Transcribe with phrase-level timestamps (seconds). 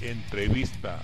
[0.00, 0.98] Entrevista.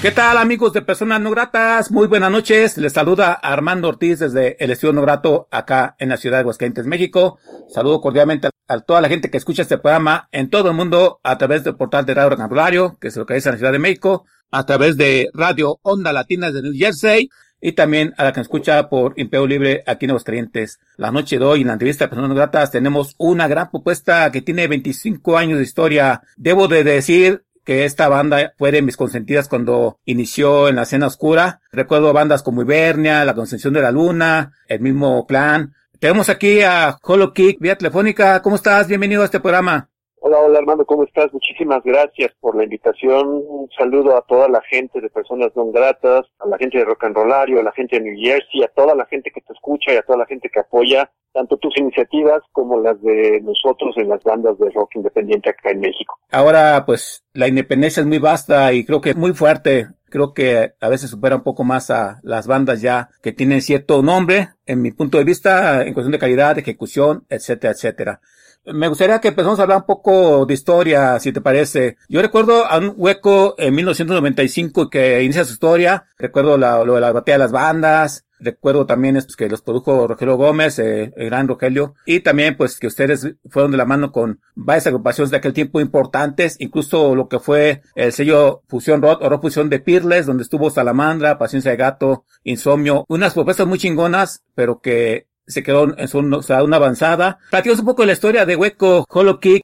[0.00, 1.90] ¿Qué tal amigos de Personas No Gratas?
[1.90, 2.78] Muy buenas noches.
[2.78, 6.86] Les saluda Armando Ortiz desde el Estudio No Grato acá en la ciudad de Aguascalientes,
[6.86, 7.38] México.
[7.68, 11.36] Saludo cordialmente a toda la gente que escucha este programa en todo el mundo a
[11.38, 14.64] través del portal de Radio Recambulario, que se localiza en la ciudad de México, a
[14.64, 17.28] través de Radio Onda Latina de New Jersey
[17.60, 20.80] y también a la que nos escucha por Imperio Libre aquí en Aguascalientes.
[20.96, 24.42] La noche de hoy en la entrevista de Personas Gratas tenemos una gran propuesta que
[24.42, 26.22] tiene 25 años de historia.
[26.36, 31.06] Debo de decir que esta banda fue de mis consentidas cuando inició en la escena
[31.06, 31.60] oscura.
[31.72, 35.74] Recuerdo bandas como Ibernia, La Concepción de la Luna, el mismo Clan.
[35.98, 38.40] Tenemos aquí a Holo Kick vía telefónica.
[38.40, 38.88] ¿Cómo estás?
[38.88, 39.90] Bienvenido a este programa.
[40.22, 41.32] Hola, hola Armando, ¿cómo estás?
[41.32, 43.26] Muchísimas gracias por la invitación.
[43.26, 47.04] Un saludo a toda la gente de Personas No Gratas, a la gente de Rock
[47.04, 49.94] and Rollario, a la gente de New Jersey, a toda la gente que te escucha
[49.94, 54.10] y a toda la gente que apoya tanto tus iniciativas como las de nosotros en
[54.10, 56.18] las bandas de rock independiente acá en México.
[56.30, 59.88] Ahora, pues, la independencia es muy vasta y creo que es muy fuerte.
[60.10, 64.02] Creo que a veces supera un poco más a las bandas ya que tienen cierto
[64.02, 68.20] nombre, en mi punto de vista, en cuestión de calidad, ejecución, etcétera, etcétera.
[68.66, 71.96] Me gustaría que empezamos a hablar un poco de historia, si te parece.
[72.08, 76.04] Yo recuerdo a un hueco en 1995 que inicia su historia.
[76.18, 78.26] Recuerdo la, lo de la batalla de las bandas.
[78.38, 81.94] Recuerdo también pues, que los produjo Rogelio Gómez, eh, el gran Rogelio.
[82.04, 85.80] Y también pues que ustedes fueron de la mano con varias agrupaciones de aquel tiempo
[85.80, 86.56] importantes.
[86.58, 90.70] Incluso lo que fue el sello Fusión Rock o Rock Fusión de Pirles, donde estuvo
[90.70, 93.06] Salamandra, Paciencia de Gato, Insomnio.
[93.08, 97.38] Unas propuestas muy chingonas, pero que se quedó en su, o sea, una avanzada.
[97.50, 99.62] Platícanos un poco de la historia de Hueco Hollow Kick.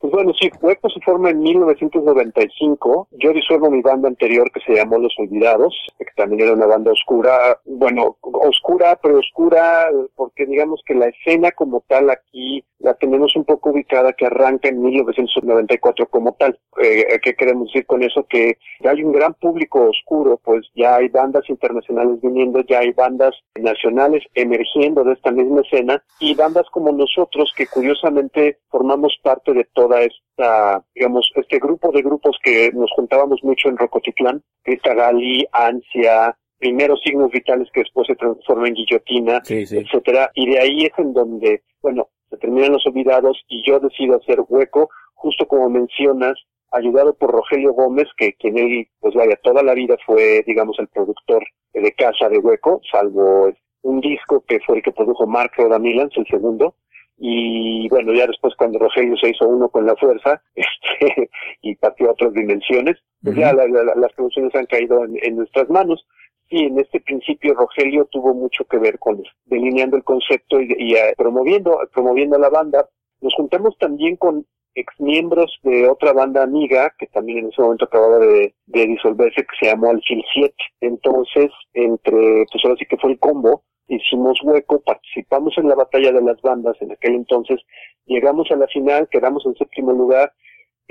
[0.00, 3.08] Pues bueno, sí, Hueco se forma en 1995.
[3.12, 6.92] Yo disuelvo mi banda anterior que se llamó Los Olvidados, que también era una banda
[6.92, 13.34] oscura, bueno, oscura, pero oscura, porque digamos que la escena como tal aquí la tenemos
[13.34, 16.58] un poco ubicada que arranca en 1994 como tal.
[16.80, 18.24] Eh, ¿Qué queremos decir con eso?
[18.28, 22.92] Que ya hay un gran público oscuro, pues ya hay bandas internacionales viniendo, ya hay
[22.92, 29.52] bandas nacionales emergiendo de esta misma escena y bandas como nosotros que curiosamente formamos parte
[29.52, 34.94] de toda esta, digamos, este grupo de grupos que nos juntábamos mucho en Rocotitlán, Grita
[34.94, 39.78] Gali, Ansia, primero signos vitales que después se transforma en guillotina, Sí, sí.
[39.78, 44.16] etcétera, y de ahí es en donde, bueno, se terminan los olvidados y yo decido
[44.16, 46.34] hacer hueco, justo como mencionas,
[46.70, 50.88] ayudado por Rogelio Gómez, que quien él, pues vaya, toda la vida fue, digamos, el
[50.88, 53.50] productor de casa de hueco, salvo
[53.82, 56.74] un disco que fue el que produjo Mark Rodamilans, el segundo,
[57.18, 61.30] y bueno, ya después cuando Rogelio se hizo uno con la fuerza, este,
[61.62, 65.36] y partió a otras dimensiones, pues ya la- la- las producciones han caído en, en
[65.36, 66.06] nuestras manos.
[66.48, 70.94] Sí, en este principio Rogelio tuvo mucho que ver con delineando el concepto y, y,
[70.94, 72.88] eh, promoviendo, promoviendo la banda.
[73.20, 78.18] Nos juntamos también con exmiembros de otra banda amiga que también en ese momento acababa
[78.18, 80.54] de, de disolverse que se llamó Alfil 7.
[80.80, 86.12] Entonces, entre, pues ahora sí que fue el combo, hicimos hueco, participamos en la batalla
[86.12, 87.60] de las bandas en aquel entonces,
[88.06, 90.32] llegamos a la final, quedamos en séptimo lugar,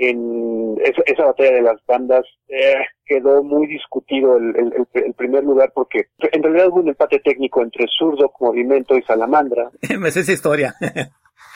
[0.00, 5.42] en esa, esa batalla de las bandas eh, quedó muy discutido el, el, el- primer
[5.42, 9.70] lugar porque en realidad hubo un empate técnico entre Zurdo, Movimiento y Salamandra.
[9.98, 10.74] Me sé esa historia.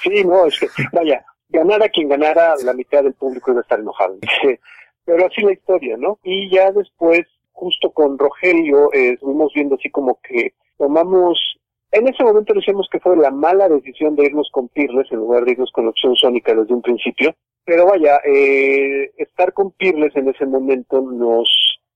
[0.02, 3.78] Sí, no, es que, vaya, ganara quien ganara, la mitad del público iba a estar
[3.78, 4.16] enojado.
[5.04, 6.18] Pero así la historia, ¿no?
[6.24, 7.22] Y ya después,
[7.62, 11.38] justo con Rogelio, eh, estuvimos viendo así como que tomamos,
[11.92, 15.44] en ese momento decíamos que fue la mala decisión de irnos con Pirles en lugar
[15.44, 17.32] de irnos con opción sónica desde un principio.
[17.64, 21.48] Pero vaya, eh, estar con Pirles en ese momento nos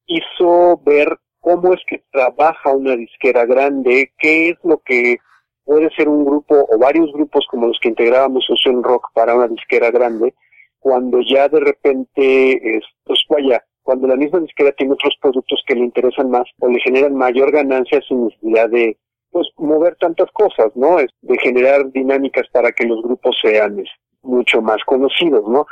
[0.06, 5.16] hizo ver cómo es que trabaja una disquera grande, qué es lo que
[5.64, 9.48] puede ser un grupo o varios grupos como los que integrábamos Ocean Rock para una
[9.48, 10.32] disquera grande,
[10.78, 15.76] cuando ya de repente, es, pues vaya, cuando la misma disquera tiene otros productos que
[15.76, 18.98] le interesan más o le generan mayor ganancia sin necesidad de
[19.30, 20.98] pues mover tantas cosas, ¿no?
[20.98, 23.84] Es de generar dinámicas para que los grupos sean
[24.22, 25.66] mucho más conocidos, ¿no?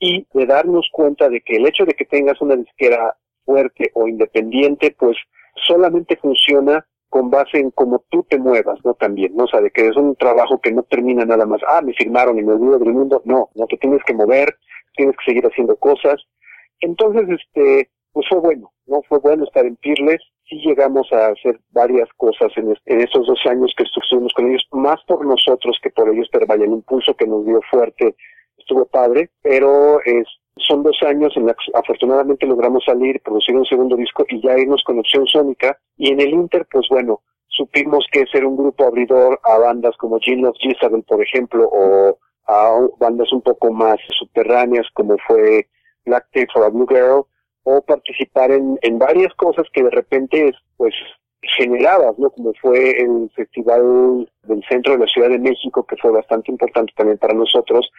[0.00, 4.08] Y de darnos cuenta de que el hecho de que tengas una disquera fuerte o
[4.08, 5.16] independiente, pues
[5.68, 8.94] solamente funciona con base en cómo tú te muevas, ¿no?
[8.94, 9.44] También, ¿no?
[9.44, 12.54] O que es un trabajo que no termina nada más, ah, me firmaron y me
[12.54, 14.56] olvido del mundo, no, no te tienes que mover,
[14.96, 16.20] tienes que seguir haciendo cosas.
[16.80, 19.02] Entonces, este, pues fue bueno, ¿no?
[19.08, 23.38] Fue bueno estar en Pirles, sí llegamos a hacer varias cosas en, en esos dos
[23.46, 27.14] años que estuvimos con ellos, más por nosotros que por ellos, pero vaya, el impulso
[27.14, 28.16] que nos dio fuerte
[28.58, 33.64] estuvo padre, pero es, son dos años en los que afortunadamente logramos salir, producir un
[33.64, 35.78] segundo disco y ya irnos con opción sónica.
[35.96, 40.18] Y en el Inter, pues bueno, supimos que ser un grupo abridor a bandas como
[40.20, 45.68] Gene of Jezebel, por ejemplo, o a bandas un poco más subterráneas como fue
[46.10, 47.24] Black Tape for a Blue Girl,
[47.62, 50.94] o participar en, en varias cosas que de repente pues
[51.56, 52.30] generadas, ¿no?
[52.30, 56.92] Como fue el Festival del Centro de la Ciudad de México, que fue bastante importante
[56.96, 57.90] también para nosotros,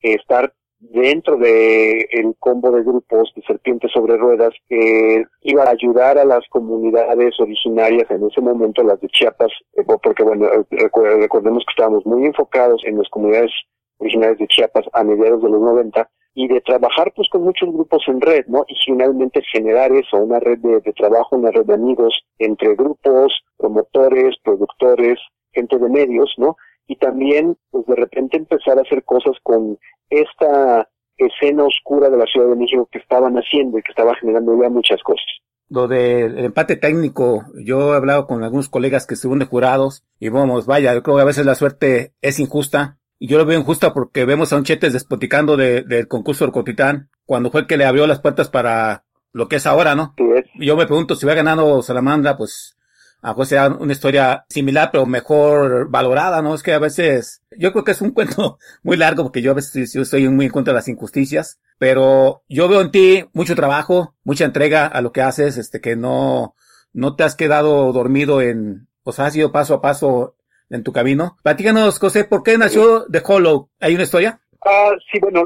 [0.00, 2.08] estar dentro de
[2.40, 8.10] combo de grupos de serpientes sobre ruedas que iba a ayudar a las comunidades originarias
[8.10, 12.82] en ese momento las de Chiapas eh, porque bueno eh, recordemos que estábamos muy enfocados
[12.84, 13.52] en las comunidades
[14.02, 18.02] originarias de Chiapas a mediados de los 90 y de trabajar pues con muchos grupos
[18.06, 18.64] en red, ¿no?
[18.68, 23.32] Y finalmente generar eso, una red de, de trabajo, una red de amigos entre grupos,
[23.56, 25.18] promotores, productores,
[25.52, 26.56] gente de medios, ¿no?
[26.86, 29.78] y también pues de repente empezar a hacer cosas con
[30.10, 34.60] esta escena oscura de la Ciudad de México que estaban haciendo y que estaba generando
[34.60, 35.24] ya muchas cosas.
[35.68, 40.28] Lo del empate técnico, yo he hablado con algunos colegas que estuvieron de jurados y
[40.28, 43.60] vamos, vaya, yo creo que a veces la suerte es injusta y yo lo veo
[43.60, 47.66] injusta porque vemos a un Chetes despoticando de, del concurso del Cotitán cuando fue el
[47.68, 50.12] que le abrió las puertas para lo que es ahora, ¿no?
[50.18, 50.44] Sí es.
[50.58, 52.76] Yo me pregunto si hubiera ganado Salamandra, pues
[53.20, 56.52] a lo sea una historia similar, pero mejor valorada, ¿no?
[56.52, 59.54] Es que a veces, yo creo que es un cuento muy largo, porque yo a
[59.54, 63.54] veces yo estoy muy en contra de las injusticias, pero yo veo en ti mucho
[63.54, 66.56] trabajo, mucha entrega a lo que haces, este, que no,
[66.92, 70.34] no te has quedado dormido en, o sea, has ido paso a paso
[70.72, 71.36] en tu camino.
[71.42, 73.68] Platícanos, José, ¿por qué nació The Hollow?
[73.80, 74.40] ¿Hay una historia?
[74.64, 75.44] Ah, sí, bueno,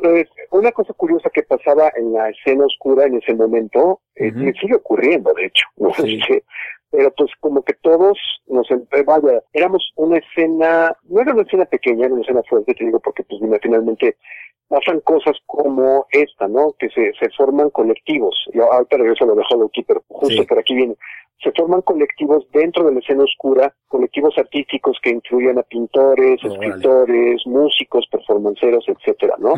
[0.51, 4.75] una cosa curiosa que pasaba en la escena oscura en ese momento, eh, me sigue
[4.77, 5.91] ocurriendo, de hecho, ¿no?
[5.95, 6.21] Sí.
[6.91, 11.43] Pero pues como que todos nos, em- eh, vaya, éramos una escena, no era una
[11.43, 14.17] escena pequeña, era una escena fuerte, te digo, porque pues finalmente
[14.69, 16.75] pasan cosas como esta, ¿no?
[16.79, 20.47] Que se, se forman colectivos, y ahorita regreso a lo de Hollow Keeper, justo Sí.
[20.47, 20.95] por aquí viene,
[21.43, 27.43] se forman colectivos dentro de la escena oscura, colectivos artísticos que incluyen a pintores, escritores,
[27.47, 29.55] músicos, performanceros, etcétera, ¿no?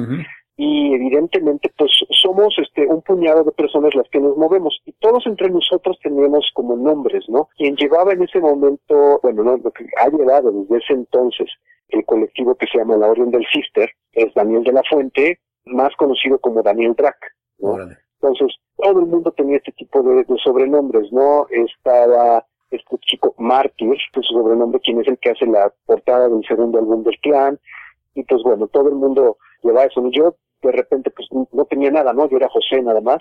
[0.57, 5.25] Y evidentemente pues somos este un puñado de personas las que nos movemos y todos
[5.27, 7.49] entre nosotros teníamos como nombres, ¿no?
[7.57, 11.49] Quien llevaba en ese momento, bueno, no, lo que ha llevado desde ese entonces
[11.91, 15.95] el colectivo que se llama la Orden del Sister es Daniel de la Fuente, más
[15.97, 17.17] conocido como Daniel Drac,
[17.59, 17.77] ¿no?
[18.21, 21.47] Entonces, todo el mundo tenía este tipo de, de sobrenombres, ¿no?
[21.51, 26.29] Estaba este chico Mártir, que es su sobrenombre, quien es el que hace la portada
[26.29, 27.59] del segundo álbum del clan,
[28.15, 30.03] y pues bueno, todo el mundo llevaba eso.
[30.11, 32.29] Yo de repente pues no- tenía nada, ¿no?
[32.29, 33.19] Yo era José nada más,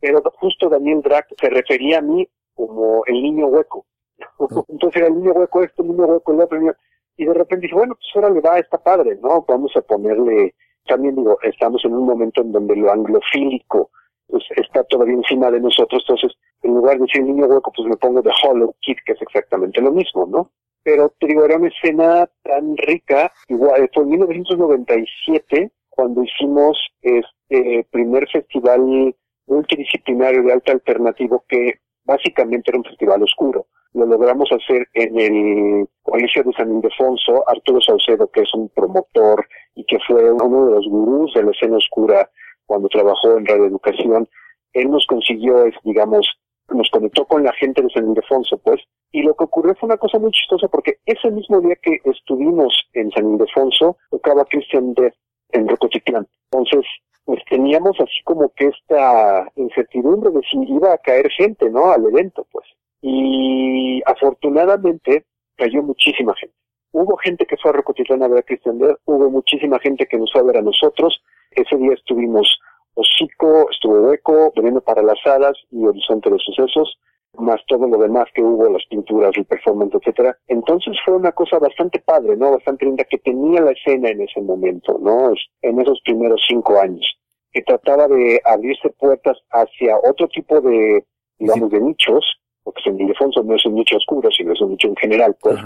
[0.00, 3.84] pero justo Daniel Drac se refería a mí como el niño hueco.
[4.68, 6.74] Entonces era el niño hueco esto, el niño hueco el otro, niño-
[7.16, 9.44] y de repente dije, bueno, pues ahora le va, está padre, ¿no?
[9.46, 10.54] Vamos a ponerle,
[10.86, 13.90] también digo, estamos en un momento en donde lo anglofílico
[14.28, 17.96] pues, está todavía encima de nosotros, entonces en lugar de decir niño hueco, pues me
[17.96, 20.50] pongo The Hollow Kid, que es exactamente lo mismo, ¿no?
[20.82, 27.86] Pero te digo, era una escena tan rica, igual, fue en 1997 cuando hicimos este
[27.90, 29.14] primer festival
[29.46, 33.66] multidisciplinario de alta alternativo que básicamente era un festival oscuro.
[33.92, 39.46] Lo logramos hacer en el Colegio de San Ildefonso, Arturo Saucedo, que es un promotor
[39.74, 42.28] y que fue uno de los gurús de la escena oscura
[42.66, 44.28] cuando trabajó en radioeducación.
[44.72, 46.26] Él nos consiguió, es, digamos,
[46.68, 48.80] nos conectó con la gente de San Ildefonso, pues,
[49.12, 52.74] y lo que ocurrió fue una cosa muy chistosa porque ese mismo día que estuvimos
[52.94, 55.14] en San Ildefonso, tocaba Christian Death
[55.52, 56.26] en Rocotitlán.
[56.50, 56.84] Entonces,
[57.24, 61.92] pues teníamos así como que esta incertidumbre de si iba a caer gente, ¿no?
[61.92, 62.66] Al evento, pues.
[63.02, 65.24] Y afortunadamente
[65.56, 66.56] cayó muchísima gente.
[66.94, 70.16] Hubo gente que fue a Rocotitlán a ver a Christian Death, hubo muchísima gente que
[70.16, 71.20] nos fue a ver a nosotros.
[71.50, 72.46] Ese día estuvimos
[72.94, 76.96] Hocico, estuvo Hueco, Veneno para las Hadas y Horizonte de Sucesos,
[77.36, 80.38] más todo lo demás que hubo, las pinturas, el performance, etcétera.
[80.46, 82.52] Entonces fue una cosa bastante padre, ¿no?
[82.52, 85.32] Bastante linda que tenía la escena en ese momento, ¿no?
[85.62, 87.04] En esos primeros cinco años.
[87.50, 91.04] Que trataba de abrirse puertas hacia otro tipo de,
[91.40, 92.24] digamos, de nichos,
[92.62, 95.56] porque San Ildefonso no es un nicho oscuro, sino es un nicho en general, pues.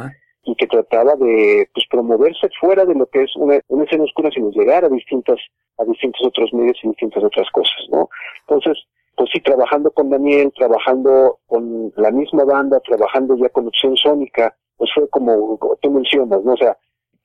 [0.44, 4.30] Y que trataba de pues promoverse fuera de lo que es una, una escena oscura
[4.32, 5.38] sino llegar a distintas
[5.78, 8.08] a distintos otros medios y distintas otras cosas no
[8.40, 8.78] entonces
[9.18, 14.54] pues sí, trabajando con Daniel, trabajando con la misma banda, trabajando ya con Opción Sónica,
[14.76, 16.52] pues fue como, tú mencionas, ¿no?
[16.52, 16.78] O sea,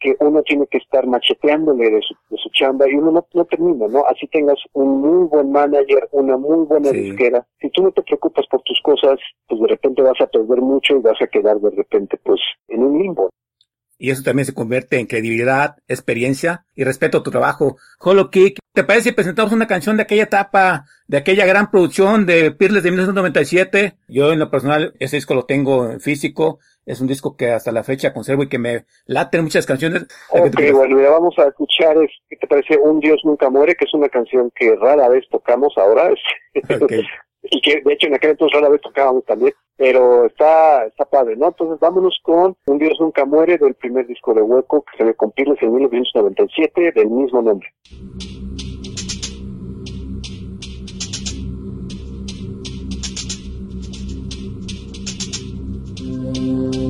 [0.03, 3.45] que uno tiene que estar macheteándole de su, de su chamba y uno no, no,
[3.45, 4.03] termina, ¿no?
[4.05, 6.97] Así tengas un muy buen manager, una muy buena Sí.
[6.99, 7.47] disquera.
[7.61, 9.17] Si tú no te preocupas por tus cosas,
[9.47, 12.83] pues de repente vas a perder mucho y vas a quedar de repente, pues, en
[12.83, 13.29] un limbo.
[13.97, 17.77] Y eso también se convierte en credibilidad, experiencia y respeto a tu trabajo.
[18.01, 22.25] Holo Kick, ¿te parece si presentamos una canción de aquella etapa, de aquella gran producción
[22.25, 23.97] de Peerless de 1997?
[24.09, 26.59] Yo en lo personal, ese disco lo tengo en físico.
[26.85, 30.05] Es un disco que hasta la fecha conservo y que me laten muchas canciones.
[30.29, 32.77] Ok, bueno, ya vamos a escuchar, es, ¿qué te parece?
[32.77, 36.13] Un Dios Nunca Muere, que es una canción que rara vez tocamos ahora.
[37.43, 41.35] y que de hecho en aquel entonces rara vez tocábamos también, pero está, está padre,
[41.35, 41.47] ¿no?
[41.47, 45.13] Entonces vámonos con Un Dios Nunca Muere del primer disco de Hueco que se me
[45.13, 47.67] compila en 1997 del mismo nombre.
[56.35, 56.82] Yo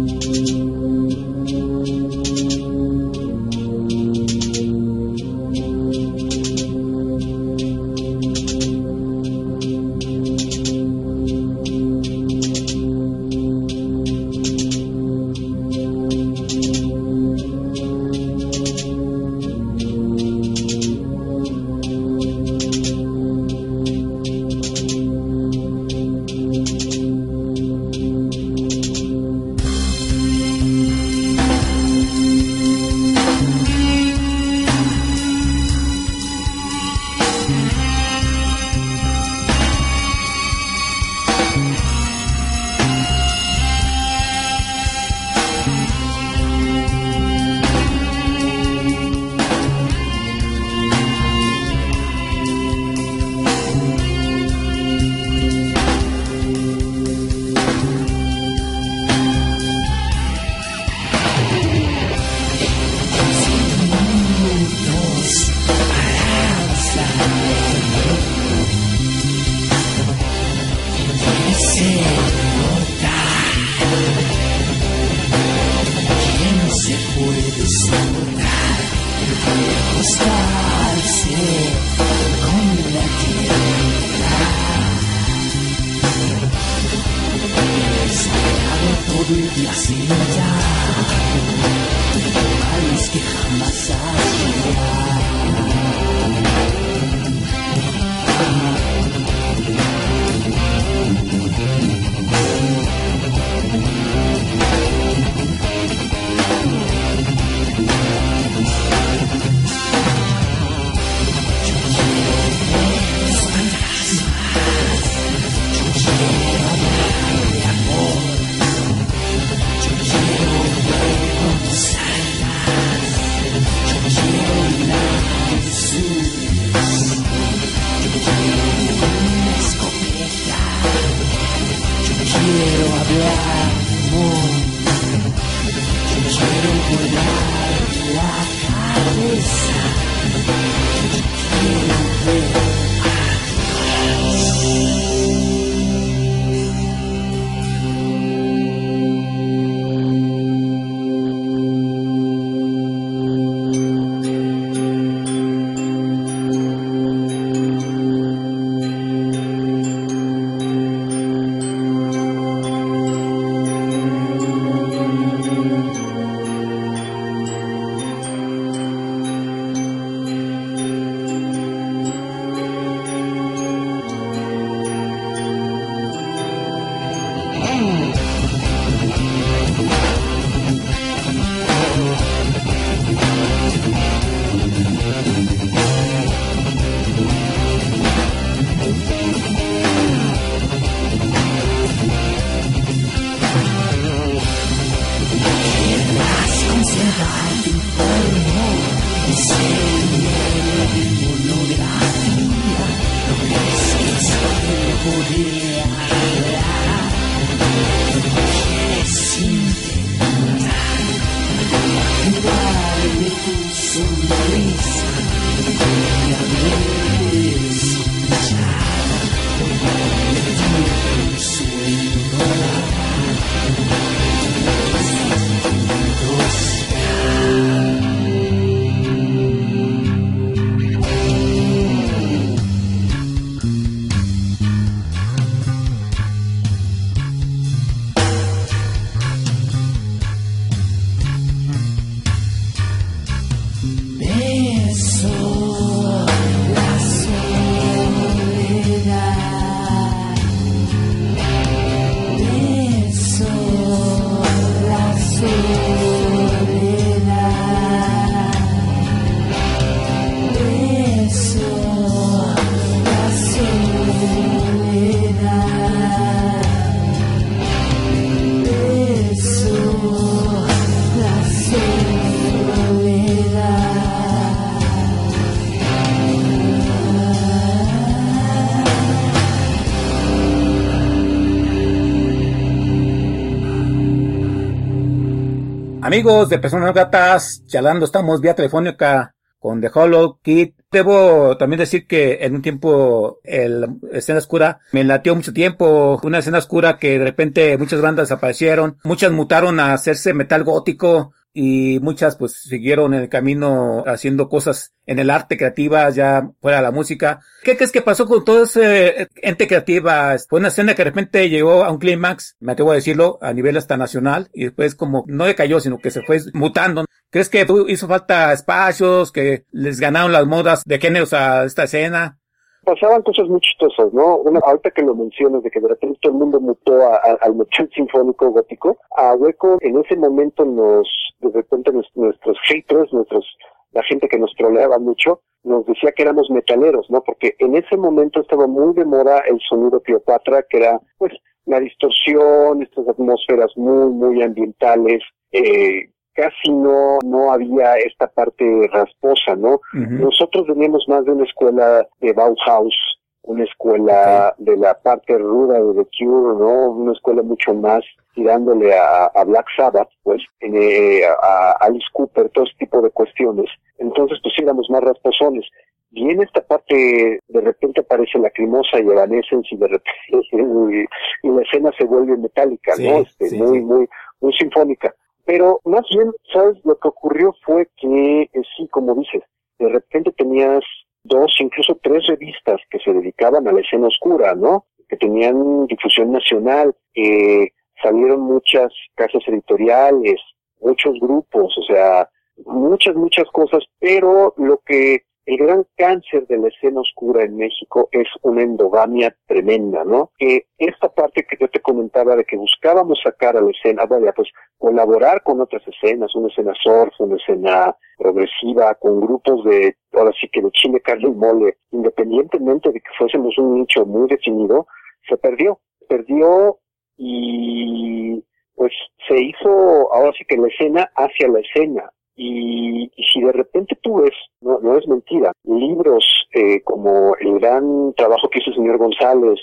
[286.14, 290.74] Amigos de Personas Gatas, charlando estamos vía telefónica con The Hollow Kid.
[290.92, 296.22] Debo también decir que en un tiempo el escena oscura me latió mucho tiempo.
[296.22, 298.98] Una escena oscura que de repente muchas bandas desaparecieron.
[299.04, 305.20] Muchas mutaron a hacerse metal gótico y muchas pues siguieron el camino haciendo cosas en
[305.20, 307.42] el arte creativa ya fuera de la música.
[307.64, 310.36] ¿Qué crees que pasó con todo ese ente creativa?
[310.50, 313.54] Fue una escena que de repente llegó a un clímax, me atrevo a decirlo, a
[313.54, 317.06] nivel hasta nacional y después como no decayó sino que se fue mutando.
[317.30, 322.40] ¿Crees que hizo falta espacios, que les ganaron las modas de géneros a esta escena?
[322.84, 324.38] pasaban cosas muy chistosas, ¿no?
[324.38, 327.00] Una, ahorita que lo mencionas, de que de repente todo el mundo mutó
[327.42, 331.08] al metal sinfónico gótico, a Hueco en ese momento nos,
[331.44, 333.46] de repente nuestros haters, nuestros,
[333.92, 337.22] la gente que nos troleaba mucho, nos decía que éramos metaleros, ¿no?
[337.24, 341.34] Porque en ese momento estaba muy de moda el sonido Cleopatra, que era, pues,
[341.66, 345.22] la distorsión, estas atmósferas muy, muy ambientales,
[345.52, 349.80] eh, casi no, no había esta parte rasposa, ¿no?
[349.94, 352.96] Nosotros veníamos más de una escuela de Bauhaus,
[353.44, 356.92] una escuela de la parte ruda de The Cure, ¿no?
[356.92, 362.76] Una escuela mucho más tirándole a, Black Sabbath, pues, eh, a, Alice Cooper, todo ese
[362.80, 363.70] tipo de cuestiones.
[363.98, 365.66] Entonces, pues éramos más rasposones.
[366.12, 371.08] Y en esta parte, de repente aparece Lacrimosa y Evanescence y de repente,
[371.44, 373.20] y, la escena se vuelve metálica, ¿no?
[373.20, 375.14] Este, muy, muy, muy sinfónica.
[375.46, 376.78] Pero más bien, ¿sabes?
[376.86, 379.44] Lo que ocurrió fue que, eh, sí, como dices,
[379.80, 380.84] de repente tenías
[381.24, 384.86] dos, incluso tres revistas que se dedicaban a la escena oscura, ¿no?
[385.08, 387.70] Que tenían difusión nacional, eh,
[388.02, 390.40] salieron muchas casas editoriales,
[390.82, 392.30] muchos grupos, o sea,
[392.66, 398.08] muchas, muchas cosas, pero lo que el gran cáncer de la escena oscura en México
[398.12, 400.32] es una endogamia tremenda, ¿no?
[400.38, 404.32] Que esta parte que yo te comentaba de que buscábamos sacar a la escena, vaya,
[404.34, 410.32] pues colaborar con otras escenas, una escena surf, una escena progresiva, con grupos de, ahora
[410.40, 414.88] sí que de chile, carne y mole, independientemente de que fuésemos un nicho muy definido,
[415.28, 416.80] se perdió, perdió
[417.18, 418.44] y
[418.76, 418.92] pues
[419.28, 424.22] se hizo ahora sí que la escena hacia la escena, y, si de repente tú
[424.22, 428.98] ves, no, no es mentira, libros eh, como el gran trabajo que hizo el señor
[428.98, 429.60] González,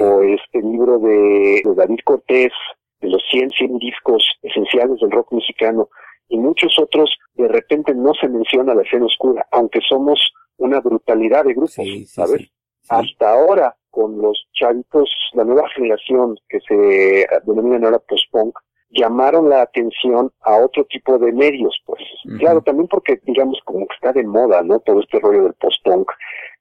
[0.00, 2.52] o este libro de, David Cortés,
[3.00, 5.88] de los 100, 100 discos esenciales del rock mexicano,
[6.28, 10.20] y muchos otros, de repente no se menciona la escena oscura, aunque somos
[10.58, 11.76] una brutalidad de grupos,
[12.06, 12.50] ¿sabes?
[12.88, 18.58] Hasta ahora, con los chavitos, la nueva generación que se denominan ahora post-punk,
[18.90, 22.02] llamaron la atención a otro tipo de medios, pues.
[22.38, 24.80] Claro, también porque, digamos, como que está de moda, ¿no?
[24.80, 26.10] Todo este rollo del post-punk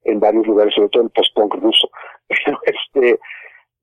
[0.03, 1.89] en varios lugares, sobre todo el post-punk ruso.
[2.27, 3.19] Pero, este,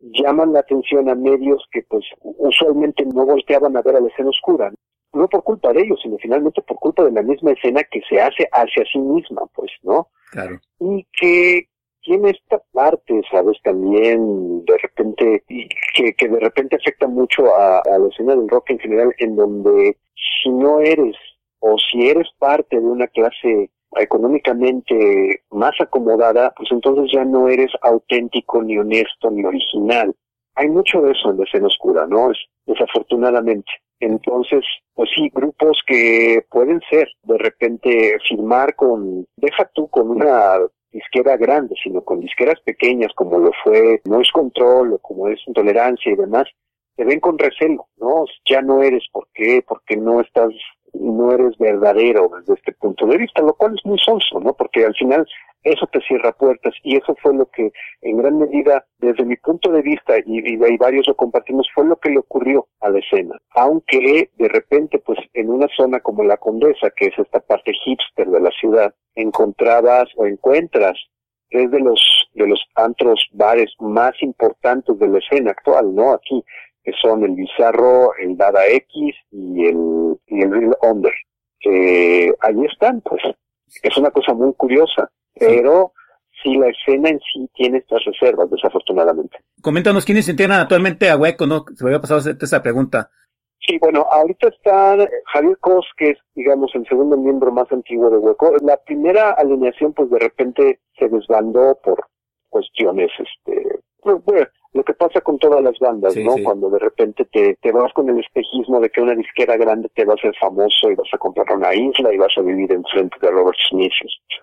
[0.00, 4.30] llaman la atención a medios que, pues, usualmente no volteaban a ver a la escena
[4.30, 4.72] oscura.
[5.12, 8.20] No por culpa de ellos, sino finalmente por culpa de la misma escena que se
[8.20, 10.08] hace hacia sí misma, pues, ¿no?
[10.32, 10.58] Claro.
[10.80, 11.68] Y que
[12.04, 13.56] tiene esta parte, ¿sabes?
[13.62, 18.78] También de repente, que, que de repente afecta mucho a, la escena del rock en
[18.78, 21.16] general, en donde si no eres
[21.60, 27.70] o si eres parte de una clase económicamente más acomodada, pues entonces ya no eres
[27.82, 30.14] auténtico, ni honesto, ni original.
[30.56, 32.30] Hay mucho de eso en la escena oscura, ¿no?
[32.30, 33.70] Es, desafortunadamente.
[34.00, 34.64] Entonces,
[34.94, 40.58] pues sí, grupos que pueden ser, de repente, firmar con, deja tú con una
[40.94, 46.12] disquera grande, sino con disqueras pequeñas como lo fue Noise Control o como es Intolerancia
[46.12, 46.44] y demás,
[46.96, 48.24] te ven con recelo, ¿no?
[48.48, 49.62] Ya no eres, ¿por qué?
[49.66, 50.52] Porque no estás,
[50.94, 54.54] no eres verdadero desde este punto de vista, lo cual es muy sonso, ¿no?
[54.54, 55.26] Porque al final
[55.64, 59.72] eso te cierra puertas y eso fue lo que en gran medida desde mi punto
[59.72, 63.40] de vista y, y, varios lo compartimos fue lo que le ocurrió a la escena
[63.54, 68.28] aunque de repente pues en una zona como la Condesa que es esta parte hipster
[68.28, 70.98] de la ciudad encontrabas o encuentras
[71.50, 76.44] tres de los de los antros bares más importantes de la escena actual no aquí
[76.84, 81.12] que son el Bizarro el Dada X y el y el Real Under
[81.64, 83.22] eh, ahí están pues
[83.82, 85.92] es una cosa muy curiosa pero
[86.44, 89.38] sí la escena en sí tiene estas reservas, desafortunadamente.
[89.62, 91.64] Coméntanos quiénes se integran actualmente a Hueco, ¿no?
[91.74, 93.10] Se me había pasado esa pregunta.
[93.66, 94.96] Sí, bueno, ahorita está
[95.32, 98.54] Javier Cos, que es, digamos, el segundo miembro más antiguo de Hueco.
[98.62, 102.06] La primera alineación, pues de repente se desbandó por
[102.50, 104.22] cuestiones, este, bueno,
[104.74, 106.34] lo que pasa con todas las bandas, ¿no?
[106.42, 110.04] Cuando de repente te, te vas con el espejismo de que una disquera grande te
[110.04, 113.16] va a hacer famoso y vas a comprar una isla y vas a vivir enfrente
[113.20, 113.92] de Robert Smith,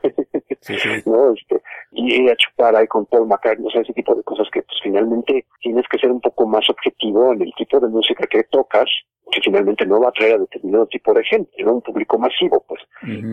[1.06, 1.34] ¿no?
[1.34, 4.62] Este, y, a chupar ahí con Paul McCartney, o sea, ese tipo de cosas que
[4.62, 8.44] pues finalmente tienes que ser un poco más objetivo en el tipo de música que
[8.44, 8.90] tocas
[9.32, 11.76] que finalmente no va a traer a determinado tipo de gente, ¿no?
[11.76, 12.82] Un público masivo, pues.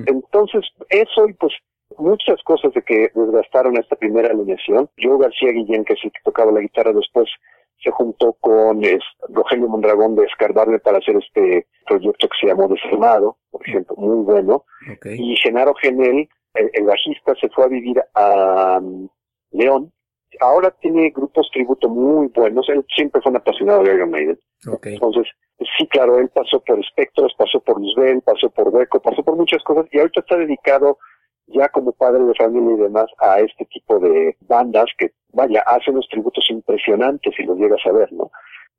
[0.07, 1.53] Entonces, eso y pues
[1.97, 4.89] muchas cosas de que desgastaron esta primera alineación.
[4.97, 7.29] Yo García Guillén, que es el que tocaba la guitarra después,
[7.83, 12.69] se juntó con es, Rogelio Mondragón de Escarbarle para hacer este proyecto que se llamó
[12.69, 14.65] Desarmado, por ejemplo, muy bueno.
[15.05, 19.09] Y Genaro Genel, el, bajista, se fue a vivir a um,
[19.53, 19.93] León.
[20.41, 22.69] Ahora tiene grupos tributo muy buenos.
[22.69, 24.39] Él siempre fue un apasionado de Iron Maiden.
[24.83, 25.27] Entonces,
[25.79, 29.63] sí, claro, él pasó por Espectros, pasó por Luzbel, pasó por Hueco, pasó por muchas
[29.63, 30.99] cosas y ahorita está dedicado
[31.49, 35.95] ya como padre de familia y demás a este tipo de bandas que, vaya, hacen
[35.95, 38.31] unos tributos impresionantes si los llegas a ver, ¿no?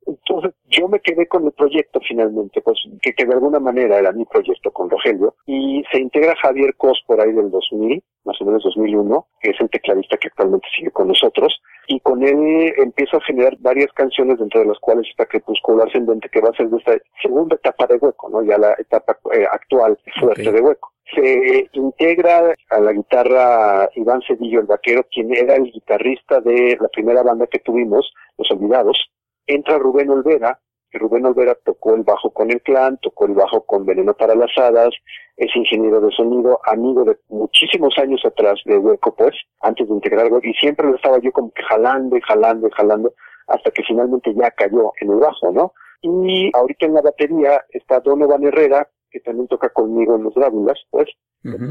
[0.06, 4.12] Entonces yo me quedé con el proyecto finalmente, pues que, que de alguna manera era
[4.12, 8.44] mi proyecto con Rogelio, y se integra Javier Cos por ahí del 2000, más o
[8.44, 13.18] menos 2001, que es el tecladista que actualmente sigue con nosotros, y con él empiezo
[13.18, 16.68] a generar varias canciones dentro de las cuales está Crepuscular Ascendente, que va a ser
[16.70, 18.42] de esta segunda etapa de Hueco, ¿no?
[18.42, 24.60] Ya la etapa eh, actual fuerte de Hueco se integra a la guitarra Iván Cedillo,
[24.60, 29.10] el vaquero, quien era el guitarrista de la primera banda que tuvimos, Los Olvidados.
[29.46, 30.58] Entra Rubén Olvera,
[30.90, 34.34] que Rubén Olvera tocó el bajo con el clan, tocó el bajo con Veneno para
[34.34, 34.94] las Hadas,
[35.36, 40.40] es ingeniero de sonido, amigo de muchísimos años atrás de Hueco, pues, antes de integrarlo,
[40.42, 43.14] y siempre lo estaba yo como que jalando y jalando y jalando,
[43.46, 45.72] hasta que finalmente ya cayó en el bajo, ¿no?
[46.02, 50.78] Y ahorita en la batería está Donovan Herrera, que también toca conmigo en los Dráculas,
[50.90, 51.08] pues,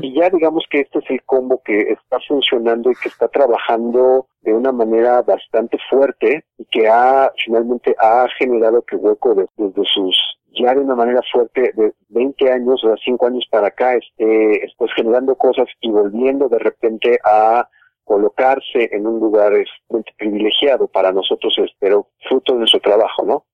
[0.02, 4.28] y ya digamos que este es el combo que está funcionando y que está trabajando
[4.42, 10.18] de una manera bastante fuerte y que ha finalmente ha generado que Hueco desde sus
[10.60, 14.92] ya de una manera fuerte de 20 años o 5 años para acá esté pues
[14.96, 17.70] generando cosas y volviendo de repente a
[18.04, 23.46] colocarse en un lugar este, privilegiado para nosotros, pero fruto de su trabajo, ¿no?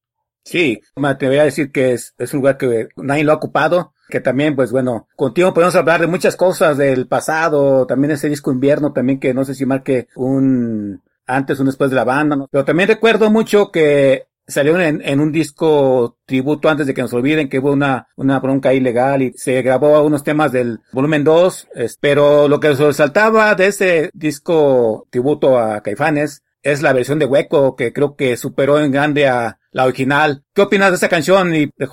[0.46, 0.82] Sí,
[1.18, 4.20] te voy a decir que es, es un lugar que nadie lo ha ocupado, que
[4.20, 8.94] también, pues bueno, contigo podemos hablar de muchas cosas del pasado, también ese disco invierno,
[8.94, 12.48] también que no sé si marque un antes, un después de la banda, ¿no?
[12.52, 17.14] pero también recuerdo mucho que salió en, en, un disco tributo antes de que nos
[17.14, 21.70] olviden que hubo una, una bronca ilegal y se grabó unos temas del volumen 2,
[22.00, 27.76] pero lo que resaltaba de ese disco tributo a Caifanes es la versión de Hueco
[27.76, 30.42] que creo que superó en grande a la original.
[30.54, 31.88] ¿Qué opinas de esa canción y de?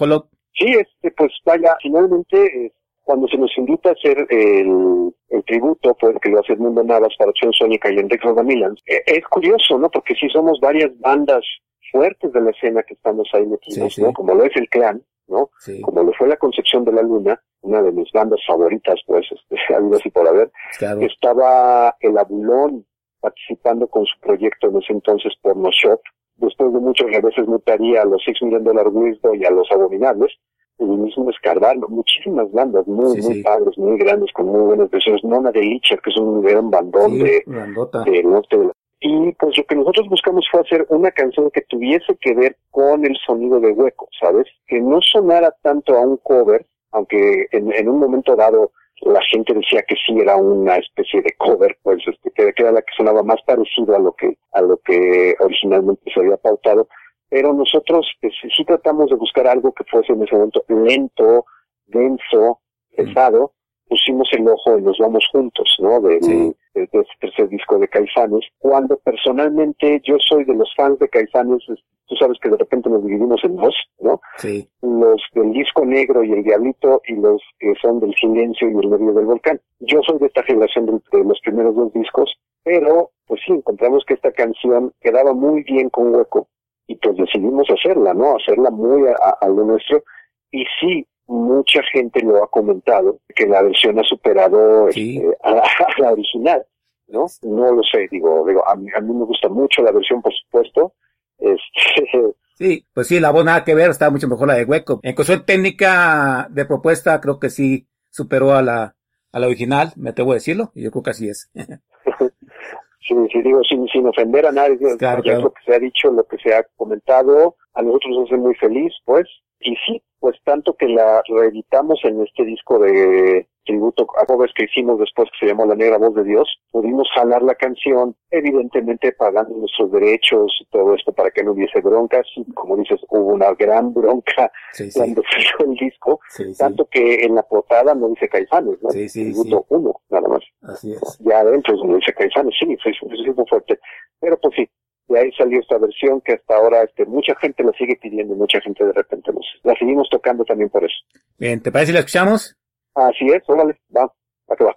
[0.54, 5.92] Sí, este, pues vaya, finalmente eh, cuando se nos invita a hacer el, el tributo,
[5.98, 9.78] pues que lo hace Mundo Navas para Acción Sónica y Enrique Rodamilans, eh, es curioso,
[9.78, 9.90] ¿no?
[9.90, 11.44] Porque sí somos varias bandas
[11.90, 14.12] fuertes de la escena que estamos ahí metidos, ¿no?
[14.12, 15.50] Como lo es el clan, ¿no?
[15.82, 19.56] Como lo fue la Concepción de la Luna, una de mis bandas favoritas, pues, este,
[19.74, 20.52] algo así por haber.
[21.00, 22.86] Estaba el Abulón,
[23.20, 26.00] participando con su proyecto en ese entonces Porno Shop.
[26.36, 30.32] Después de muchos reveses mutaría a los Six Million Dollar Wisdom y a los Abominables.
[30.78, 35.22] El mismo escarbarlo, muchísimas bandas muy, muy padres, muy grandes, con muy buenas versiones.
[35.22, 38.70] Nona de Licher, que es un gran bandón de, de norte de
[39.04, 43.04] y pues lo que nosotros buscamos fue hacer una canción que tuviese que ver con
[43.04, 44.46] el sonido de hueco, ¿sabes?
[44.68, 48.70] Que no sonara tanto a un cover, aunque en, en un momento dado
[49.02, 52.82] la gente decía que sí era una especie de cover, pues este, que, era la
[52.82, 56.88] que sonaba más parecido a lo que, a lo que originalmente se había pautado,
[57.28, 61.46] pero nosotros pues, sí tratamos de buscar algo que fuese en ese momento lento,
[61.86, 62.60] denso,
[62.96, 63.52] pesado,
[63.88, 66.00] pusimos el ojo y nos vamos juntos, ¿no?
[66.00, 71.08] De, de, este tercer disco de Caifanes, cuando personalmente yo soy de los fans de
[71.08, 71.64] Caifanes,
[72.06, 74.20] tú sabes que de repente nos dividimos en dos, ¿no?
[74.36, 74.68] Sí.
[74.82, 78.88] Los del disco negro y el diablito y los que son del silencio y el
[78.88, 79.60] medio del volcán.
[79.80, 82.32] Yo soy de esta generación de, los primeros dos discos,
[82.64, 86.48] pero pues sí, encontramos que esta canción quedaba muy bien con Hueco
[86.86, 88.36] y pues decidimos hacerla, ¿no?
[88.36, 90.02] Hacerla muy a lo nuestro.
[90.50, 95.62] Y sí, mucha gente lo ha comentado, que la versión ha superado este, a,
[95.98, 96.64] la original,
[97.08, 97.26] ¿no?
[97.42, 100.32] No lo sé, digo, digo a, mí, a mí me gusta mucho la versión, por
[100.34, 100.94] supuesto.
[101.38, 105.00] Este, sí, pues sí, la voz nada que ver, está mucho mejor la de Hueco.
[105.02, 108.96] En cuestión técnica de propuesta, creo que sí superó a la,
[109.32, 111.50] a la original, me atrevo a decirlo, y yo creo que así es.
[111.54, 116.24] sí, sí, digo, sin, sin ofender a nadie, claro, lo que se ha dicho, lo
[116.24, 119.26] que se ha comentado, a nosotros nos hace muy feliz, pues,
[119.62, 124.64] y sí, pues tanto que la reeditamos en este disco de tributo a covers que
[124.64, 129.12] hicimos después que se llamó La Negra Voz de Dios, pudimos jalar la canción, evidentemente
[129.12, 133.32] pagando nuestros derechos y todo esto para que no hubiese broncas, y como dices, hubo
[133.34, 134.50] una gran bronca
[134.94, 136.20] cuando salió el disco,
[136.58, 138.88] tanto que en la portada no dice Caifanes, ¿no?
[138.88, 140.42] tributo uno, nada más.
[140.62, 141.18] Así es.
[141.20, 142.92] Ya adentro no dice Caifanes, sí, fue,
[143.34, 143.78] fue fuerte.
[144.20, 144.68] Pero pues sí,
[145.08, 148.60] de ahí salió esta versión que hasta ahora este, mucha gente la sigue pidiendo, mucha
[148.60, 150.94] gente de repente nos, la seguimos tocando también por eso.
[151.38, 152.56] Bien, ¿te parece si la escuchamos?
[152.94, 154.06] Así es, órale, va,
[154.50, 154.76] va que va.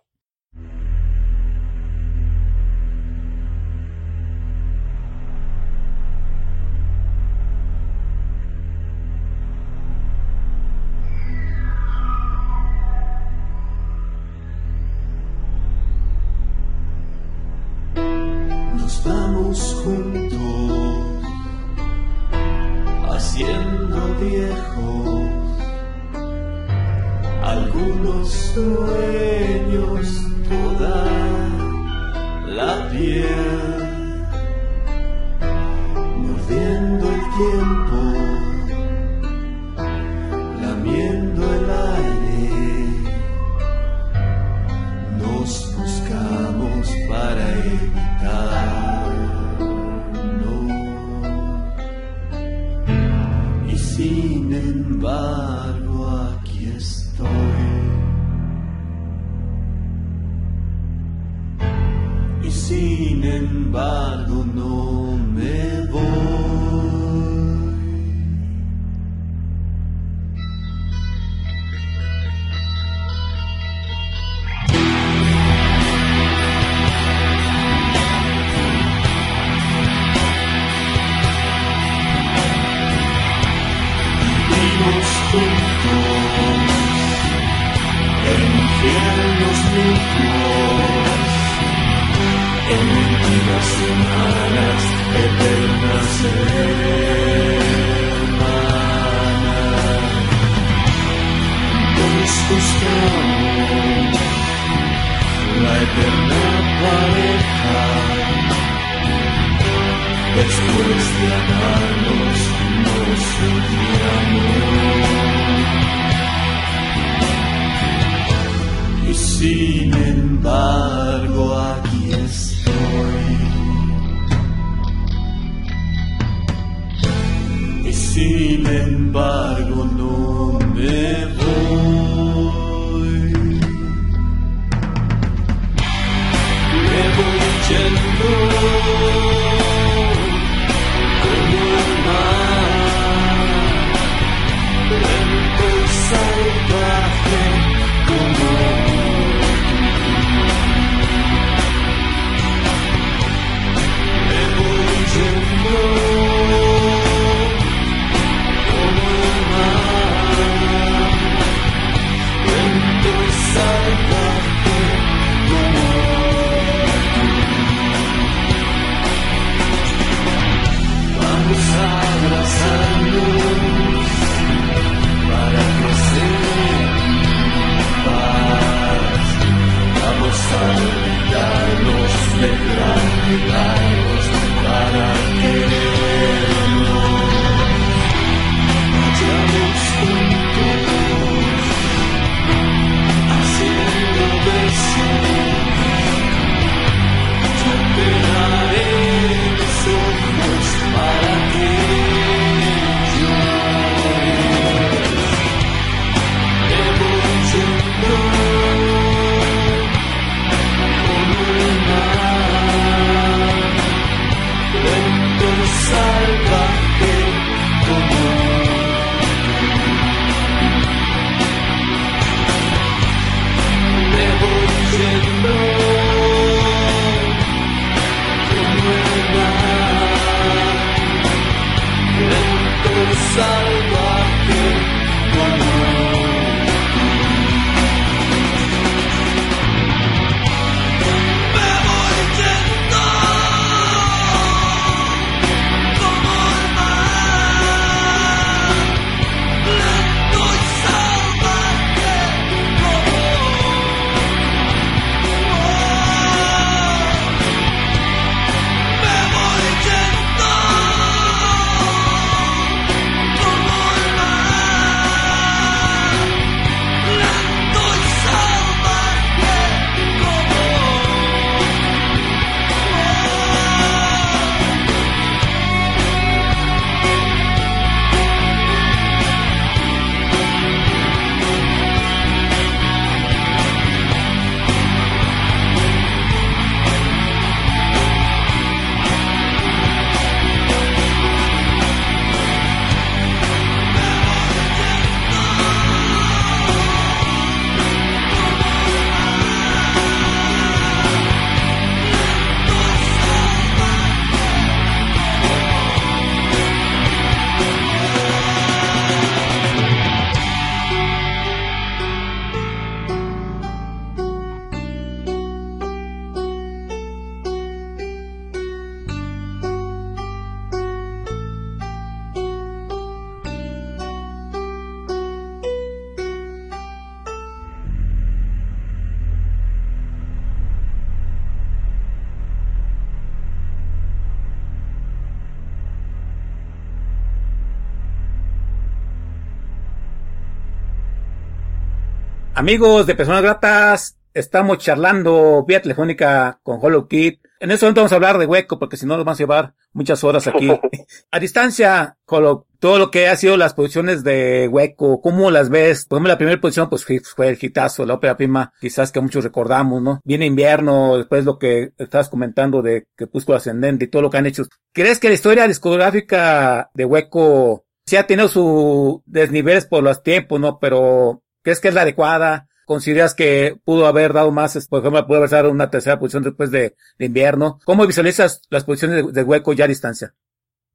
[342.65, 347.35] Amigos de Personas Gratas, estamos charlando vía telefónica con Hollow Kid.
[347.59, 349.75] En este momento vamos a hablar de Hueco, porque si no nos vamos a llevar
[349.93, 350.67] muchas horas aquí.
[351.31, 356.07] a distancia, Hollow, todo lo que ha sido las posiciones de Hueco, ¿cómo las ves?
[356.07, 359.43] Por ejemplo, la primera posición, pues fue el hitazo, la ópera prima, quizás que muchos
[359.43, 360.21] recordamos, ¿no?
[360.23, 364.47] Viene invierno, después lo que estabas comentando de Crepúsculo Ascendente y todo lo que han
[364.47, 364.63] hecho.
[364.91, 370.59] ¿Crees que la historia discográfica de Hueco sí ha tenido sus desniveles por los tiempos,
[370.59, 370.79] ¿no?
[370.79, 372.67] Pero ¿Crees que es la adecuada?
[372.85, 376.69] ¿Consideras que pudo haber dado más, por ejemplo, pudo haber dado una tercera posición después
[376.69, 377.79] de, invierno?
[377.85, 380.35] ¿Cómo visualizas las posiciones de, Hueco ya a distancia?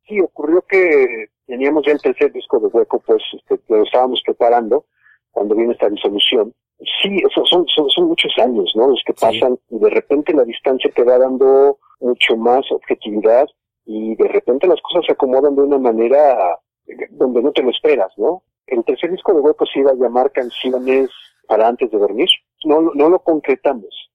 [0.06, 4.86] Sí, ocurrió que teníamos ya el tercer disco de Hueco, pues este, lo estábamos preparando
[5.32, 6.54] cuando viene esta disolución.
[7.02, 8.90] Sí, eso son, son, muchos años, ¿no?
[8.90, 13.48] Los que pasan y de repente la distancia te va dando mucho más objetividad
[13.86, 16.60] y de repente las cosas se acomodan de una manera
[17.10, 18.44] donde no te lo esperas, ¿no?
[18.66, 21.10] El tercer disco de Hueco se iba a llamar Canciones
[21.46, 22.28] para antes de dormir.
[22.64, 24.10] No, no lo concretamos.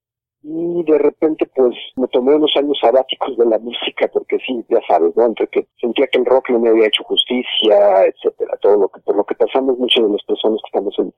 [0.47, 4.79] Y de repente, pues, me tomé unos años sabáticos de la música, porque sí, ya
[4.87, 5.25] sabes, ¿no?
[5.25, 9.01] Entre que sentía que el rock no me había hecho justicia, etcétera, todo lo que,
[9.01, 11.13] por lo que pasamos muchas de las personas que estamos en,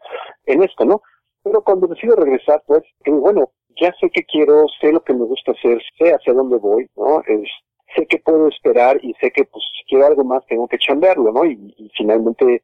[0.45, 1.01] en esto, ¿no?
[1.43, 5.25] Pero cuando decido regresar, pues, digo, bueno, ya sé qué quiero, sé lo que me
[5.25, 7.21] gusta hacer, sé hacia dónde voy, ¿no?
[7.27, 7.49] Es,
[7.97, 11.33] sé que puedo esperar y sé que, pues, si quiero algo más, tengo que chambearlo,
[11.33, 11.45] ¿no?
[11.45, 12.63] Y, y finalmente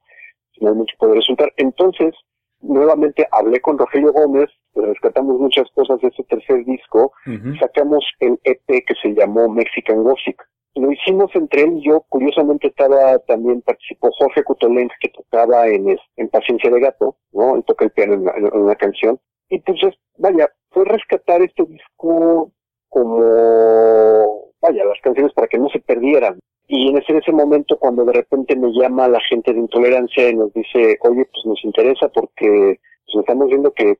[0.53, 1.51] finalmente puede resultar.
[1.57, 2.13] Entonces,
[2.61, 7.11] nuevamente hablé con Rogelio Gómez, rescatamos muchas cosas de ese tercer disco,
[7.59, 10.41] sacamos el EP que se llamó Mexican Gothic.
[10.75, 15.95] Lo hicimos entre él y yo, curiosamente estaba también, participó Jorge Cutolenc, que tocaba en,
[16.15, 17.55] en Paciencia de Gato, ¿no?
[17.55, 19.19] Él toca el piano en, una canción.
[19.49, 19.79] Y pues,
[20.17, 22.51] vaya, fue rescatar este disco
[22.93, 26.39] como, vaya, las canciones para que no se perdieran.
[26.67, 30.35] Y en ese, ese momento, cuando de repente me llama la gente de intolerancia y
[30.35, 33.97] nos dice, oye, pues nos interesa porque pues estamos viendo que,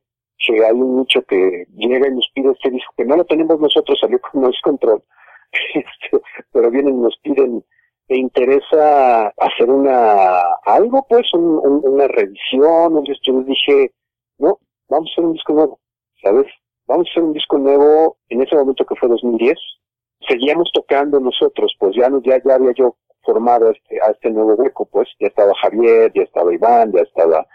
[0.48, 3.98] hay un nicho que llega y nos pide este disco, que no lo tenemos nosotros,
[3.98, 5.02] salió con Noise Control,
[5.74, 7.64] este, pero vienen y nos piden,
[8.08, 12.98] ¿te interesa hacer una, algo pues, una revisión?
[12.98, 13.92] Entonces yo les dije,
[14.38, 15.78] no, vamos a hacer un disco nuevo,
[16.22, 16.46] ¿sabes?
[16.86, 19.54] Vamos a hacer un disco nuevo en ese momento que fue 2010,
[20.28, 24.86] seguíamos tocando nosotros, pues ya, ya, ya había yo formado este, a este nuevo hueco,
[24.86, 27.46] pues ya estaba Javier, ya estaba Iván, ya estaba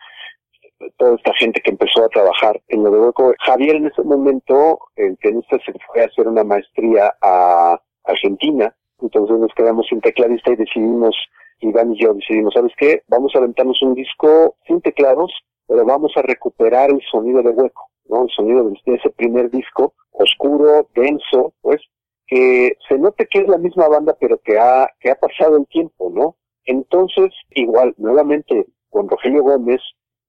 [0.97, 3.33] toda esta gente que empezó a trabajar en el hueco.
[3.39, 9.37] Javier en ese momento, el tenista se fue a hacer una maestría a Argentina, entonces
[9.37, 11.15] nos quedamos sin tecladista y decidimos,
[11.59, 13.03] Iván y yo decidimos, ¿sabes qué?
[13.07, 15.31] Vamos a aventarnos un disco sin teclados,
[15.67, 18.23] pero vamos a recuperar el sonido de hueco, ¿no?
[18.23, 21.81] El sonido de ese primer disco, oscuro, denso, pues,
[22.27, 25.67] que se note que es la misma banda, pero que ha, que ha pasado el
[25.67, 26.35] tiempo, ¿no?
[26.65, 29.81] Entonces, igual, nuevamente, con Rogelio Gómez,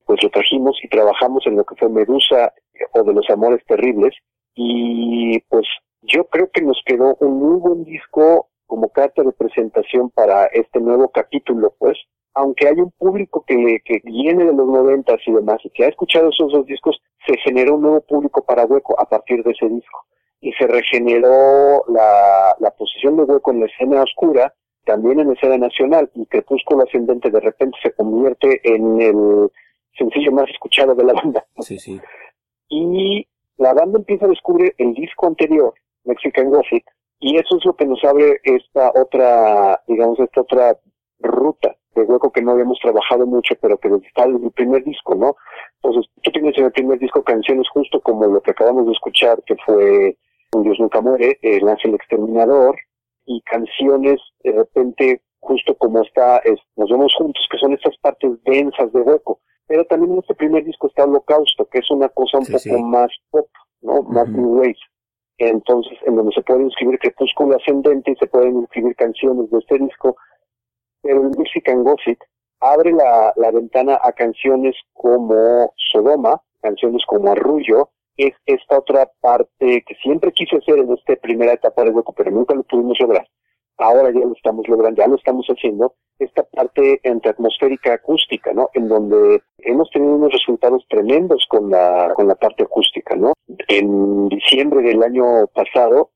[0.06, 2.52] pues lo trajimos y trabajamos en lo que fue Medusa
[2.92, 4.14] o de los Amores Terribles,
[4.54, 5.66] y pues
[6.02, 10.80] yo creo que nos quedó un muy buen disco como carta de presentación para este
[10.80, 11.98] nuevo capítulo, pues,
[12.34, 15.88] aunque hay un público que, que viene de los noventas y demás, y que ha
[15.88, 19.68] escuchado esos dos discos, se generó un nuevo público para Hueco a partir de ese
[19.68, 20.06] disco
[20.40, 24.54] y se regeneró la, la posición de hueco en la escena oscura,
[24.84, 29.50] también en la escena nacional, y Crepúsculo Ascendente de repente se convierte en el
[29.96, 31.44] sencillo más escuchado de la banda.
[31.58, 32.00] Sí, sí.
[32.68, 33.26] Y
[33.58, 35.74] la banda empieza a descubrir el disco anterior,
[36.04, 36.84] Mexican Gothic,
[37.18, 40.78] y eso es lo que nos abre esta otra, digamos, esta otra
[41.20, 45.36] ruta de hueco que no habíamos trabajado mucho, pero que está el primer disco, ¿no?
[45.82, 49.42] Entonces, tú tienes en el primer disco canciones justo como lo que acabamos de escuchar,
[49.44, 50.16] que fue
[50.52, 52.76] un Dios nunca muere, El ángel exterminador,
[53.26, 58.30] y canciones de repente justo como está es, Nos vemos juntos, que son estas partes
[58.44, 59.40] densas de hueco.
[59.66, 63.10] Pero también en este primer disco está Holocausto, que es una cosa un poco más
[63.30, 63.48] pop,
[63.82, 64.02] ¿no?
[64.02, 64.76] Más new wave.
[65.38, 69.78] Entonces, en donde se puede inscribir Crepúsculo Ascendente y se pueden inscribir canciones de este
[69.78, 70.16] disco.
[71.02, 72.24] Pero el Mexican Gothic
[72.60, 79.82] abre la, la ventana a canciones como Sodoma, canciones como Arrullo, es esta otra parte
[79.86, 83.26] que siempre quise hacer en esta primera etapa de hueco, pero nunca lo pudimos lograr.
[83.78, 88.68] Ahora ya lo estamos logrando, ya lo estamos haciendo, esta parte entre atmosférica acústica, ¿no?
[88.74, 93.32] En donde hemos tenido unos resultados tremendos con la, con la parte acústica, ¿no?
[93.68, 96.10] En diciembre del año pasado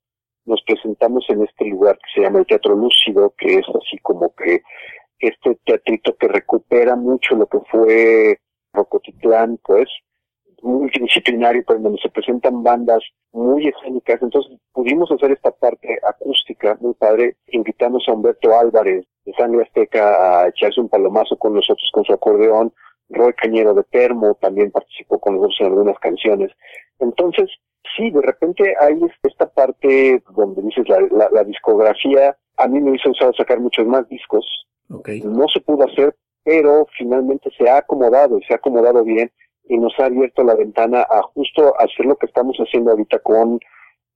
[0.46, 4.34] nos presentamos en este lugar que se llama el Teatro Lúcido, que es así como
[4.34, 4.62] que
[5.18, 8.38] este teatrito que recupera mucho lo que fue
[8.72, 9.88] Rocotitlán, pues,
[10.62, 14.20] multidisciplinario, pero donde se presentan bandas muy escénicas.
[14.22, 17.36] Entonces pudimos hacer esta parte acústica muy padre.
[17.48, 22.12] Invitamos a Humberto Álvarez de Sangre Azteca a echarse un palomazo con nosotros con su
[22.12, 22.72] acordeón.
[23.08, 26.50] Roy Cañero de Termo también participó con nosotros en algunas canciones.
[26.98, 27.50] Entonces,
[27.96, 32.96] sí, de repente hay esta parte donde dices la, la, la discografía, a mí me
[32.96, 34.44] hizo usado sacar muchos más discos.
[34.90, 35.22] Okay.
[35.22, 39.30] No se pudo hacer, pero finalmente se ha acomodado y se ha acomodado bien
[39.68, 43.58] y nos ha abierto la ventana a justo hacer lo que estamos haciendo ahorita con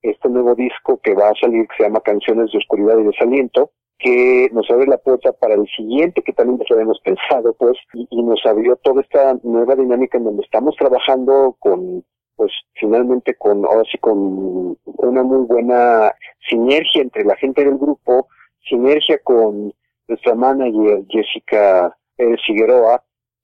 [0.02, 3.72] este nuevo disco que va a salir, que se llama Canciones de Oscuridad y Desaliento,
[3.98, 8.06] que nos abre la puerta para el siguiente que también ya habíamos pensado, pues, y,
[8.10, 12.04] y, nos abrió toda esta nueva dinámica en donde estamos trabajando con,
[12.36, 16.14] pues, finalmente con, ahora sí, con una muy buena
[16.48, 18.28] sinergia entre la gente del grupo,
[18.68, 19.72] sinergia con
[20.06, 23.02] nuestra manager Jessica Pérez Figueroa,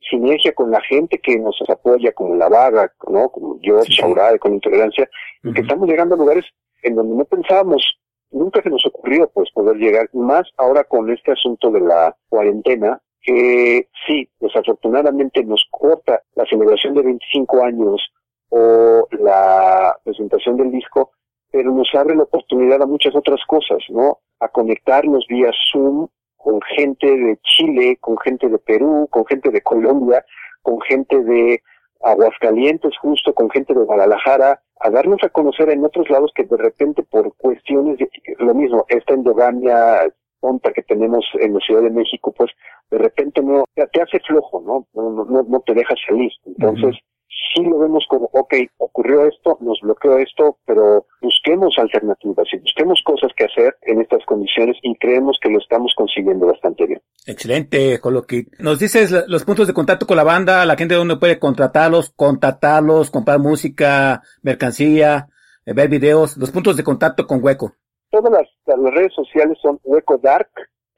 [0.08, 3.28] sinergia con la gente que nos apoya, como La Vaga, ¿no?
[3.30, 5.08] Como yo, sí, Chaurade, con Intolerancia,
[5.42, 5.54] uh -huh.
[5.54, 6.44] que estamos llegando a lugares
[6.82, 7.82] en donde no pensábamos,
[8.34, 13.00] nunca se nos ocurrió, pues, poder llegar, más ahora con este asunto de la cuarentena,
[13.22, 18.12] que sí, desafortunadamente nos corta la celebración de 25 años
[18.50, 21.12] o la presentación del disco,
[21.50, 24.18] pero nos abre la oportunidad a muchas otras cosas, ¿no?
[24.40, 29.62] A conectarnos vía Zoom con gente de Chile, con gente de Perú, con gente de
[29.62, 30.24] Colombia,
[30.60, 31.62] con gente de
[32.04, 36.56] Aguascalientes justo, con gente de Guadalajara, a darnos a conocer en otros lados que de
[36.56, 40.02] repente por cuestiones de lo mismo, esta endogamia
[40.40, 42.50] tonta que tenemos en la Ciudad de México, pues
[42.90, 44.86] de repente no te hace flojo, ¿no?
[44.92, 46.30] No, no, no te deja salir.
[46.44, 46.96] Entonces,
[47.54, 53.00] sí lo vemos como, ok, ocurrió esto, nos bloqueó esto, pero busquemos alternativas y busquemos
[53.04, 57.00] cosas que hacer en estas condiciones y creemos que lo estamos consiguiendo bastante bien.
[57.26, 58.46] Excelente, Coloqui.
[58.58, 63.10] Nos dices los puntos de contacto con la banda, la gente donde puede contratarlos, contactarlos,
[63.10, 65.28] comprar música, mercancía,
[65.64, 67.74] ver videos, los puntos de contacto con Hueco.
[68.10, 70.50] Todas las, las redes sociales son Hueco Dark,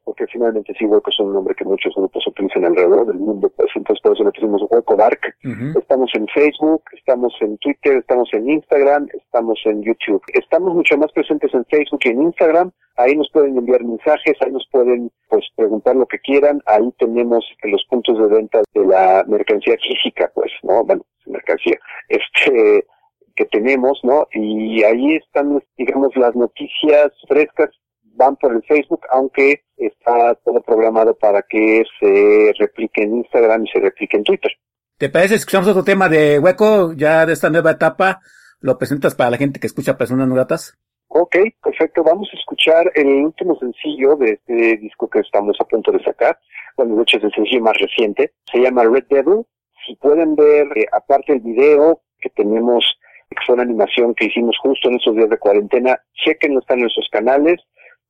[0.06, 3.68] porque finalmente sí, Hueco es un nombre que muchos grupos utilizan alrededor del mundo, pues
[3.74, 5.18] entonces por eso le pusimos Hueco Dark.
[5.44, 5.78] Uh -huh.
[5.80, 10.22] Estamos en Facebook, estamos en Twitter, estamos en Instagram, estamos en YouTube.
[10.32, 14.52] Estamos mucho más presentes en Facebook y en Instagram, ahí nos pueden enviar mensajes, ahí
[14.52, 19.24] nos pueden pues preguntar lo que quieran, ahí tenemos los puntos de venta de la
[19.26, 20.84] mercancía física, pues, ¿no?
[20.84, 21.78] Bueno, mercancía,
[22.08, 22.86] este
[23.34, 24.26] que tenemos, ¿no?
[24.32, 27.70] Y ahí están, digamos, las noticias frescas
[28.16, 33.68] van por el Facebook, aunque está todo programado para que se replique en Instagram y
[33.68, 34.52] se replique en Twitter.
[34.98, 38.20] ¿Te parece si escuchamos otro tema de Hueco, ya de esta nueva etapa?
[38.60, 40.78] ¿Lo presentas para la gente que escucha Personas No Gratas?
[41.08, 42.02] Ok, perfecto.
[42.02, 46.38] Vamos a escuchar el último sencillo de este disco que estamos a punto de sacar.
[46.76, 48.32] Bueno, de hecho es el sencillo más reciente.
[48.50, 49.44] Se llama Red Devil.
[49.86, 52.84] Si pueden ver, eh, aparte el video que tenemos,
[53.30, 56.80] que fue una animación que hicimos justo en esos días de cuarentena, chequenlo, está en
[56.80, 57.60] nuestros canales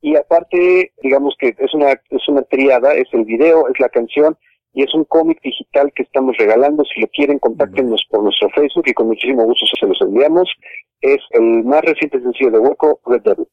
[0.00, 4.36] y aparte digamos que es una es una triada es el video es la canción
[4.76, 6.84] y es un cómic digital que estamos regalando.
[6.84, 10.52] Si lo quieren contáctenos por nuestro Facebook y con muchísimo gusto se los enviamos.
[11.00, 13.46] Es el más reciente sencillo de Hueco Red Devil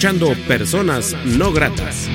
[0.00, 2.08] escuchando Personas No Gratas.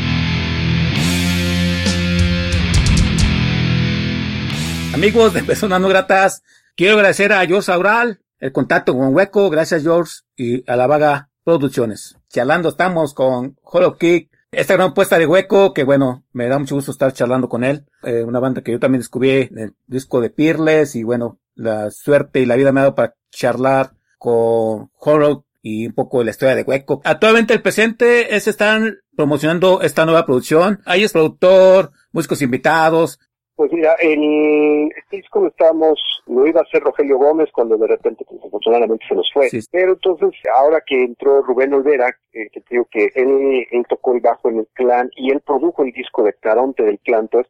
[4.92, 6.42] Amigos de Personas No Gratas,
[6.76, 11.30] quiero agradecer a George Aural el contacto con Hueco, gracias George, y a la Vaga
[11.44, 12.18] Producciones.
[12.28, 16.74] Charlando estamos con Hollow Kick, esta gran puesta de Hueco, que bueno, me da mucho
[16.74, 17.86] gusto estar charlando con él.
[18.02, 21.92] Eh, una banda que yo también descubrí en el disco de Peerless, y bueno, la
[21.92, 26.26] suerte y la vida me ha dado para charlar con Hollow y un poco de
[26.26, 27.02] la historia de Hueco.
[27.04, 30.80] Actualmente el presente es están promocionando esta nueva producción.
[30.86, 33.20] Ahí es productor, músicos invitados,
[33.56, 35.98] pues mira, el este disco lo estábamos,
[36.28, 39.50] lo iba a hacer Rogelio Gómez cuando de repente, pues, afortunadamente se nos fue.
[39.50, 39.60] Sí.
[39.72, 44.20] Pero entonces, ahora que entró Rubén Olvera, eh, que digo que él, él tocó el
[44.20, 47.48] bajo en el clan y él produjo el disco de Caronte del clan, pues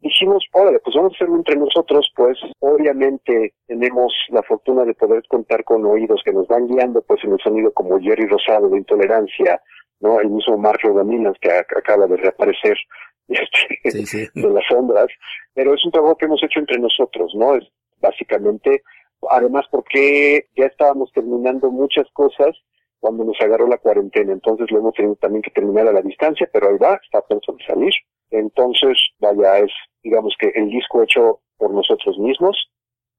[0.00, 5.22] dijimos, órale, pues vamos a hacerlo entre nosotros, pues obviamente tenemos la fortuna de poder
[5.28, 8.78] contar con oídos que nos van guiando, pues en el sonido como Jerry Rosado de
[8.78, 9.60] Intolerancia,
[10.00, 10.20] ¿no?
[10.20, 12.76] El mismo Marco Daminas que ac- acaba de reaparecer
[13.28, 14.26] este, Sí, sí.
[14.34, 15.08] de las sombras,
[15.54, 17.56] pero es un trabajo que hemos hecho entre nosotros, ¿no?
[17.56, 17.64] Es
[18.00, 18.82] básicamente,
[19.30, 22.56] además porque ya estábamos terminando muchas cosas
[23.00, 26.48] cuando nos agarró la cuarentena, entonces lo hemos tenido también que terminar a la distancia,
[26.52, 27.92] pero ahí va, está de salir.
[28.30, 29.70] Entonces, vaya, es,
[30.02, 32.56] digamos que el disco hecho por nosotros mismos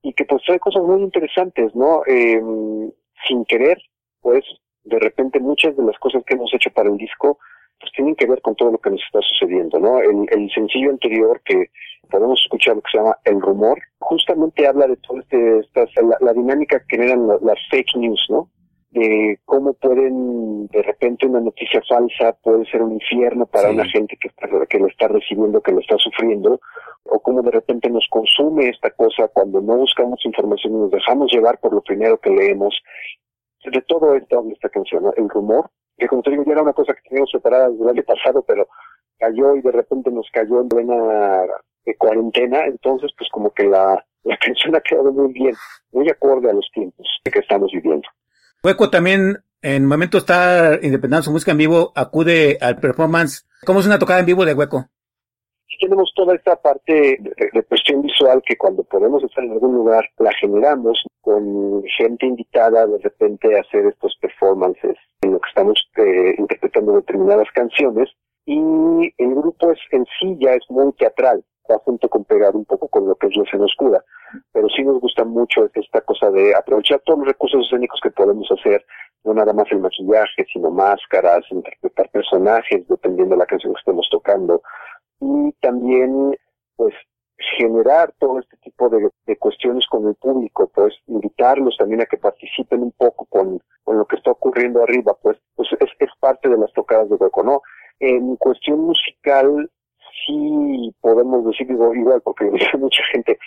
[0.02, 2.02] y que pues trae cosas muy interesantes, ¿no?
[2.08, 2.42] Eh,
[3.28, 3.78] sin querer,
[4.22, 4.44] pues,
[4.84, 7.38] de repente muchas de las cosas que hemos hecho para el disco
[7.82, 10.00] pues tienen que ver con todo lo que nos está sucediendo, ¿no?
[10.02, 11.68] El, el sencillo anterior que
[12.12, 16.18] podemos escuchar lo que se llama El Rumor, justamente habla de todo este, estas, la,
[16.20, 18.50] la dinámica que generan la- las fake news, ¿no?
[18.92, 23.76] De cómo pueden, de repente una noticia falsa puede ser un infierno para Sí.
[23.76, 24.30] una gente que,
[24.80, 26.60] lo está recibiendo, que lo está sufriendo,
[27.04, 31.32] o cómo de repente nos consume esta cosa cuando no buscamos información y nos dejamos
[31.32, 32.76] llevar por lo primero que leemos.
[33.64, 35.14] De todo esto habla esta canción, ¿no?
[35.18, 37.90] El rumor, que como te digo, ya era una cosa que teníamos separada desde el
[37.90, 38.68] año pasado, pero
[39.20, 41.44] cayó y de repente nos cayó en buena
[41.86, 45.54] eh, cuarentena, entonces pues como que la, la canción ha quedado muy bien,
[45.92, 48.08] muy acorde a los tiempos que estamos viviendo.
[48.64, 53.48] Hueco también, en momento está independiente su música en vivo, acude al performance.
[53.66, 54.86] ¿Cómo es una tocada en vivo de Hueco?
[55.80, 60.04] Tenemos toda esta parte de, de cuestión visual que cuando podemos estar en algún lugar
[60.18, 65.80] la generamos con gente invitada de repente a hacer estos performances en lo que estamos
[65.98, 68.10] eh, interpretando determinadas canciones
[68.46, 72.66] y el grupo es en sí ya es muy teatral, va junto con pegar un
[72.66, 74.04] poco con lo que es la escena oscura,
[74.52, 78.50] pero sí nos gusta mucho esta cosa de aprovechar todos los recursos escénicos que podemos
[78.52, 78.86] hacer,
[79.24, 84.08] no nada más el maquillaje, sino máscaras, interpretar personajes dependiendo de la canción que estemos
[84.10, 84.62] tocando
[85.20, 86.36] y también
[86.76, 86.94] pues
[87.58, 92.18] generar todo este tipo de, de cuestiones con el público, pues invitarlos también a que
[92.18, 96.50] participen un poco con, con lo que está ocurriendo arriba, pues, pues es, es parte
[96.50, 97.62] de las tocadas de hueco, ¿no?
[98.00, 99.70] En cuestión musical,
[100.26, 103.38] sí podemos decir digo, igual, porque lo dice mucha gente,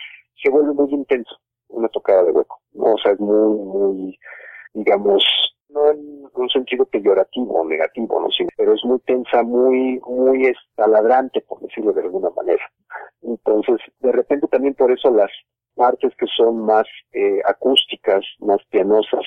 [0.43, 1.37] se vuelve muy intenso
[1.69, 2.95] una tocada de hueco, ¿no?
[2.95, 4.19] O sea, es muy, muy,
[4.75, 5.25] digamos,
[5.71, 8.31] no en un sentido peyorativo o negativo, ¿no?
[8.31, 12.63] Sí, pero es muy tensa, muy, muy estaladrante, por decirlo de alguna manera.
[13.23, 15.31] Entonces, de repente también por eso las
[15.75, 19.25] partes que son más eh, acústicas, más pianosas,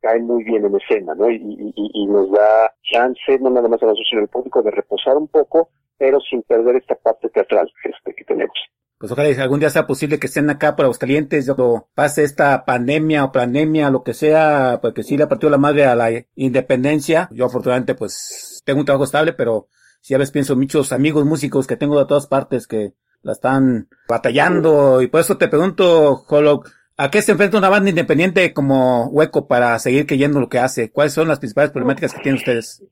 [0.00, 1.30] caen muy bien en escena, ¿no?
[1.30, 5.28] Y nos da chance, no nada más a nosotros, sino al público, de reposar un
[5.28, 5.68] poco,
[5.98, 8.56] pero sin perder esta parte teatral este, que tenemos.
[8.98, 13.24] Pues ojalá algún día sea posible que estén acá por Aguascalientes, cuando pase esta pandemia
[13.24, 17.28] o pandemia, lo que sea, porque sí le partió la madre a la independencia.
[17.32, 19.68] Yo afortunadamente pues tengo un trabajo estable, pero
[20.00, 23.32] sí a veces pienso en muchos amigos músicos que tengo de todas partes que la
[23.32, 26.62] están batallando y por eso te pregunto, Hollow,
[26.96, 30.92] ¿a qué se enfrenta una banda independiente como Hueco para seguir creyendo lo que hace?
[30.92, 32.82] ¿Cuáles son las principales problemáticas que tienen ustedes?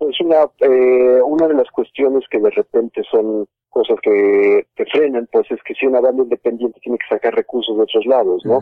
[0.00, 5.28] Pues una, eh, una de las cuestiones que de repente son cosas que te frenan,
[5.30, 8.60] pues es que si una banda independiente tiene que sacar recursos de otros lados, ¿no?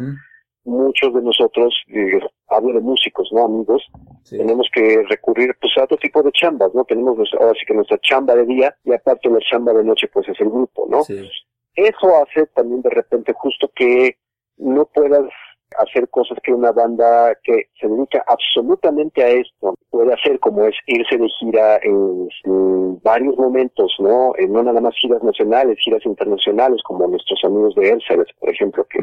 [0.64, 2.18] Muchos de nosotros, eh,
[2.48, 3.44] hablo de músicos, ¿no?
[3.44, 3.82] Amigos,
[4.24, 4.36] sí.
[4.36, 6.84] tenemos que recurrir pues a otro tipo de chambas, ¿no?
[6.84, 10.08] Tenemos nuestra- ahora sí que nuestra chamba de día y aparte la chamba de noche
[10.12, 11.04] pues es el grupo, ¿no?
[11.04, 11.30] Sí.
[11.76, 14.18] Eso hace también de repente justo que
[14.56, 15.30] no puedas
[15.76, 20.74] hacer cosas que una banda que se dedica absolutamente a esto puede hacer, como es
[20.86, 24.32] irse de gira en, en varios momentos, ¿no?
[24.48, 28.98] No nada más giras nacionales, giras internacionales, como nuestros amigos de Elsevier, por ejemplo, que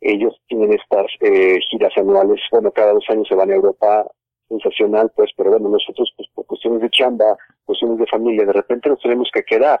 [0.00, 4.06] ellos tienen estas eh, giras anuales, bueno, cada dos años se van a Europa,
[4.48, 8.88] sensacional, pues, pero bueno, nosotros, pues, por cuestiones de chamba, cuestiones de familia, de repente
[8.88, 9.80] nos tenemos que quedar.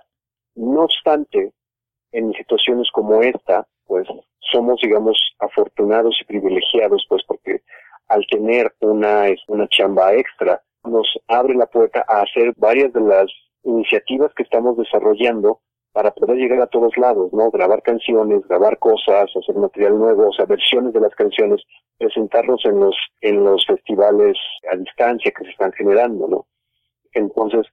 [0.54, 1.52] No obstante,
[2.12, 4.06] en situaciones como esta, pues,
[4.52, 7.62] somos, digamos, afortunados y privilegiados, pues, porque
[8.08, 13.26] al tener una, una chamba extra, nos abre la puerta a hacer varias de las
[13.62, 15.60] iniciativas que estamos desarrollando
[15.92, 17.50] para poder llegar a todos lados, ¿no?
[17.52, 21.62] Grabar canciones, grabar cosas, hacer material nuevo, o sea, versiones de las canciones,
[21.98, 24.36] presentarlos en los, en los festivales
[24.70, 26.46] a distancia que se están generando, ¿no?
[27.12, 27.66] Entonces,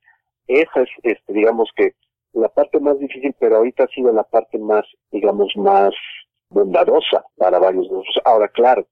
[0.47, 1.95] esa es, este, digamos que
[2.33, 5.93] la parte más difícil, pero ahorita ha sido la parte más, digamos, más
[6.49, 8.21] bondadosa para varios de nosotros.
[8.25, 8.85] Ahora, claro,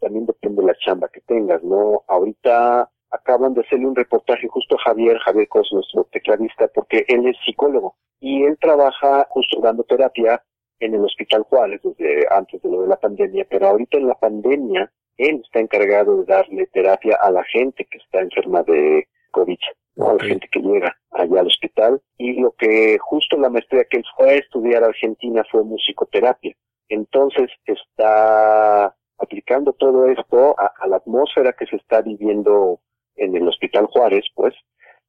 [0.00, 2.02] también depende de la chamba que tengas, ¿no?
[2.08, 7.26] Ahorita acaban de hacerle un reportaje justo a Javier, Javier Cos, nuestro tecladista, porque él
[7.26, 10.42] es psicólogo y él trabaja justo dando terapia
[10.78, 14.14] en el Hospital Juárez desde antes de lo de la pandemia, pero ahorita en la
[14.14, 19.58] pandemia él está encargado de darle terapia a la gente que está enferma de COVID,
[19.96, 23.98] a la gente que llega allá al hospital y lo que justo la maestría que
[23.98, 26.54] él fue a estudiar a Argentina fue musicoterapia.
[26.88, 32.80] Entonces está aplicando todo esto a, a la atmósfera que se está viviendo
[33.16, 34.54] en el Hospital Juárez, pues,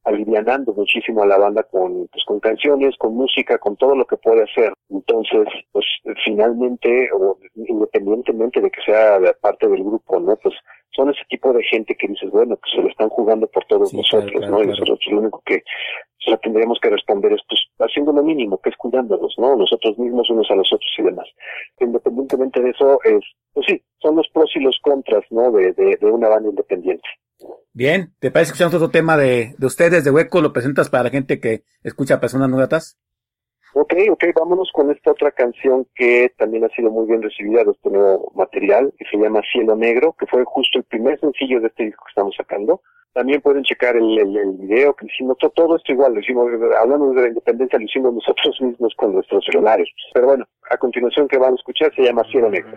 [0.04, 4.18] alivianando muchísimo a la banda con, pues, con canciones, con música, con todo lo que
[4.18, 4.74] puede hacer.
[4.90, 5.86] Entonces, pues
[6.26, 10.36] finalmente, o independientemente de que sea parte del grupo, ¿no?
[10.38, 10.56] Pues
[10.94, 13.90] son ese tipo de gente que dices, bueno, que se lo están jugando por todos
[13.92, 14.58] Sí, nosotros, claro, ¿no?
[14.58, 15.56] claro, Y nosotros lo único que
[16.24, 19.56] o sea, tendríamos que responder es, pues, haciendo lo mínimo, que es cuidándonos, ¿no?
[19.56, 21.28] Nosotros mismos unos a los otros y demás.
[21.80, 23.24] Independientemente de eso, es,
[23.54, 25.52] pues sí, son los pros y los contras, ¿no?
[25.52, 27.08] De, de, de una banda independiente.
[27.74, 30.42] Bien, ¿te parece que escuchamos otro tema de, de ustedes, de Hueco?
[30.42, 32.98] ¿Lo presentas para la gente que escucha personas nuevas?
[33.74, 37.72] Ok, ok, vámonos con esta otra canción que también ha sido muy bien recibida de
[37.72, 41.68] este nuevo material, que se llama Cielo Negro, que fue justo el primer sencillo de
[41.68, 42.82] este disco que estamos sacando.
[43.14, 46.52] También pueden checar el, el, el video que hicimos, todo, todo esto igual, lo hicimos,
[46.78, 49.88] hablando de la independencia, lo hicimos nosotros mismos con nuestros celulares.
[50.14, 52.72] Pero bueno, a continuación que van a escuchar se llama Cielo Negro.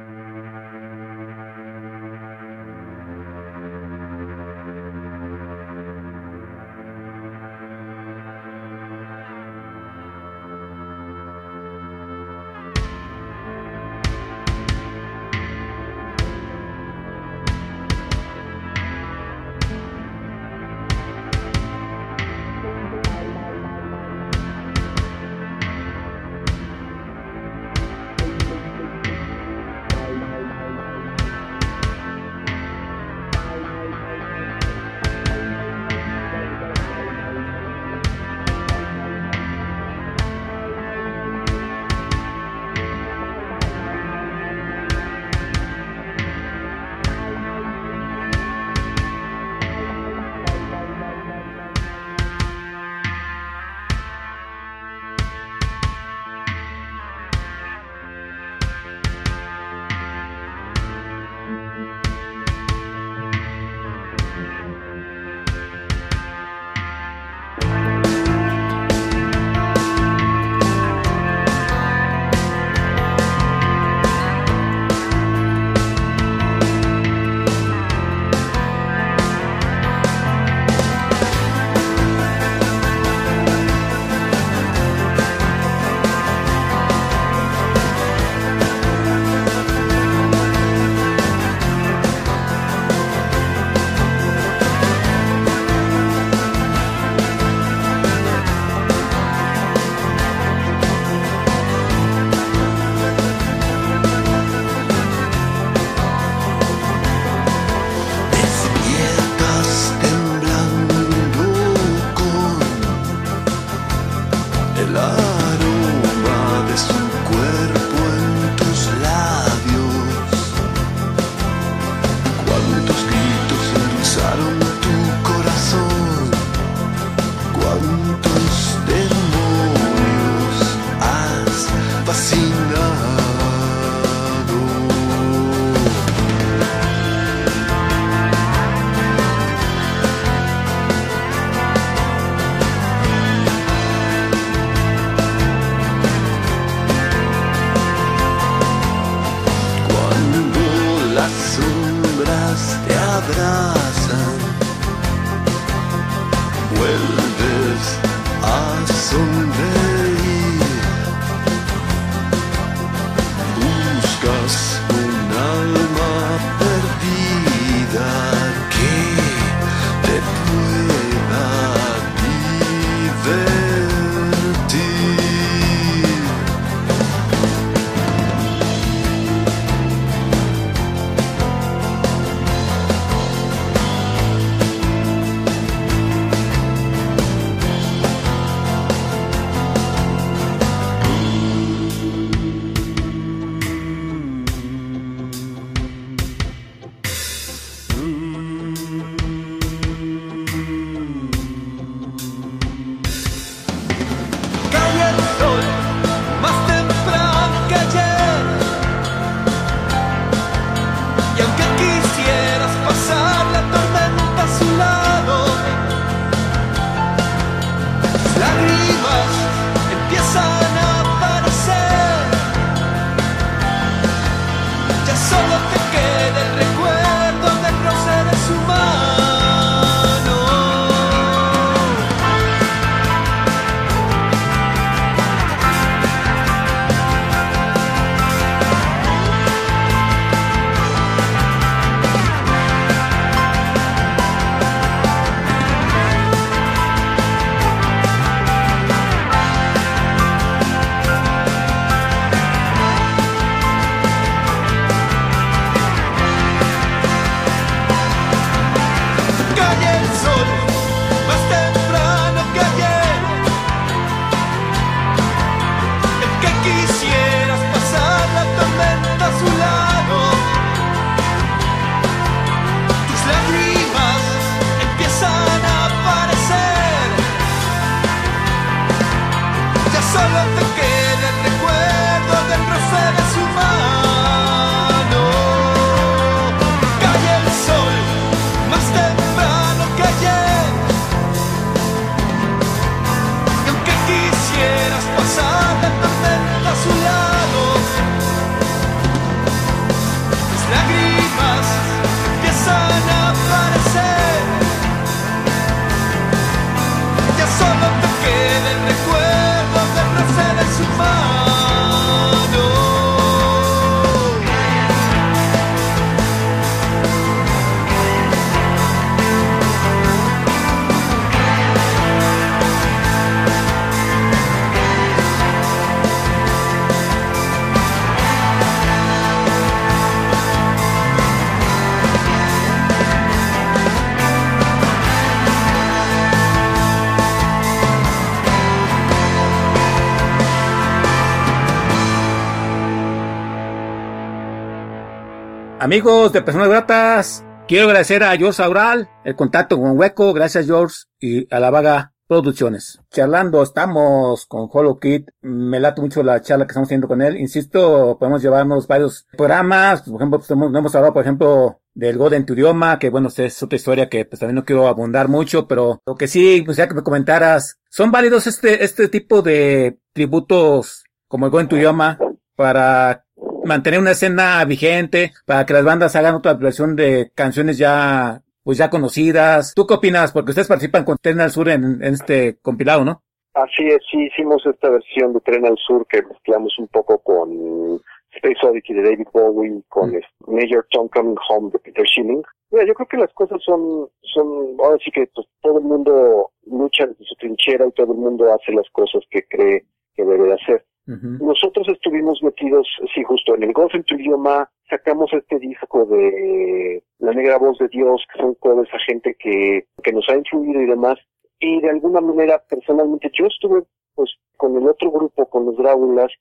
[345.85, 350.97] Amigos de Personas Gratas, quiero agradecer a George Aural el contacto con Hueco, gracias George,
[351.21, 353.03] y a la vaga Producciones.
[353.11, 355.29] Charlando estamos con Hollow Kid.
[355.43, 357.37] Me late mucho la charla que estamos teniendo con él.
[357.37, 360.01] Insisto, podemos llevarnos varios programas.
[360.01, 363.63] Por ejemplo, pues, hemos, hablado, por ejemplo, del God en tu idioma, que bueno, es
[363.63, 366.89] otra historia que pues también no quiero abundar mucho, pero lo que sí, pues ya
[366.89, 371.77] que me comentaras, ¿son válidos este, este tipo de tributos como el God en tu
[371.77, 372.19] idioma
[372.57, 373.24] para
[373.65, 378.79] mantener una escena vigente, para que las bandas hagan otra versión de canciones ya pues
[378.79, 379.75] ya conocidas.
[379.75, 380.33] ¿Tú qué opinas?
[380.33, 383.23] Porque ustedes participan con Tren al Sur en, en este compilado, ¿no?
[383.53, 388.01] Así es, sí hicimos esta versión de Tren al Sur que mezclamos un poco con
[388.35, 390.21] Space Oddity de David Bowie, con Mm.
[390.47, 392.43] Major Tom Coming Home de Peter Schilling.
[392.71, 396.51] Mira, yo creo que las cosas son, son, ahora sí que pues, todo el mundo
[396.67, 399.85] lucha desde su trinchera y todo el mundo hace las cosas que cree
[400.17, 400.85] que debe de hacer.
[401.07, 407.03] Nosotros estuvimos metidos, sí, justo en el Golf en tu idioma, sacamos este disco de
[407.19, 410.81] La Negra Voz de Dios, que son covers a gente que, que nos ha influido
[410.81, 411.19] y demás.
[411.61, 413.83] Y de alguna manera, personalmente, yo estuve
[414.15, 416.33] pues con el otro grupo, con los Dráculas,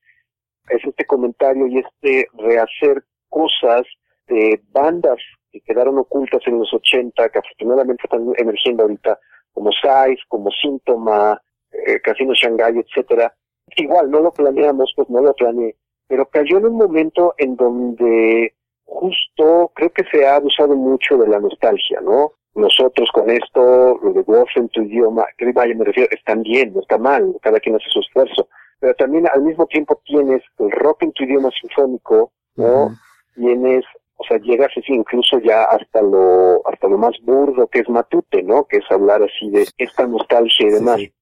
[0.70, 3.82] es este comentario y este rehacer cosas
[4.28, 5.18] de bandas
[5.52, 9.20] que quedaron ocultas en los 80, que afortunadamente están emergiendo ahorita,
[9.52, 11.42] como Size, como Síntoma,
[11.72, 13.34] eh, Casino Shanghai, etcétera.
[13.76, 15.76] Igual, no lo planeamos, pues no lo planeé,
[16.08, 18.54] pero cayó en un momento en donde
[18.86, 22.34] justo creo que se ha abusado mucho de la nostalgia, ¿no?
[22.56, 26.74] Nosotros con esto, lo de Wolf en tu idioma, que vaya, me refiero, están bien,
[26.74, 28.48] no está mal, cada quien hace su esfuerzo,
[28.80, 32.96] pero también al mismo tiempo tienes el rock en tu idioma sinfónico, ¿no?
[33.34, 33.84] Tienes,
[34.18, 38.44] o sea, llegas así incluso ya hasta lo, hasta lo más burdo que es Matute,
[38.44, 38.66] ¿no?
[38.66, 41.14] Que es hablar así de esta nostalgia y demás sí.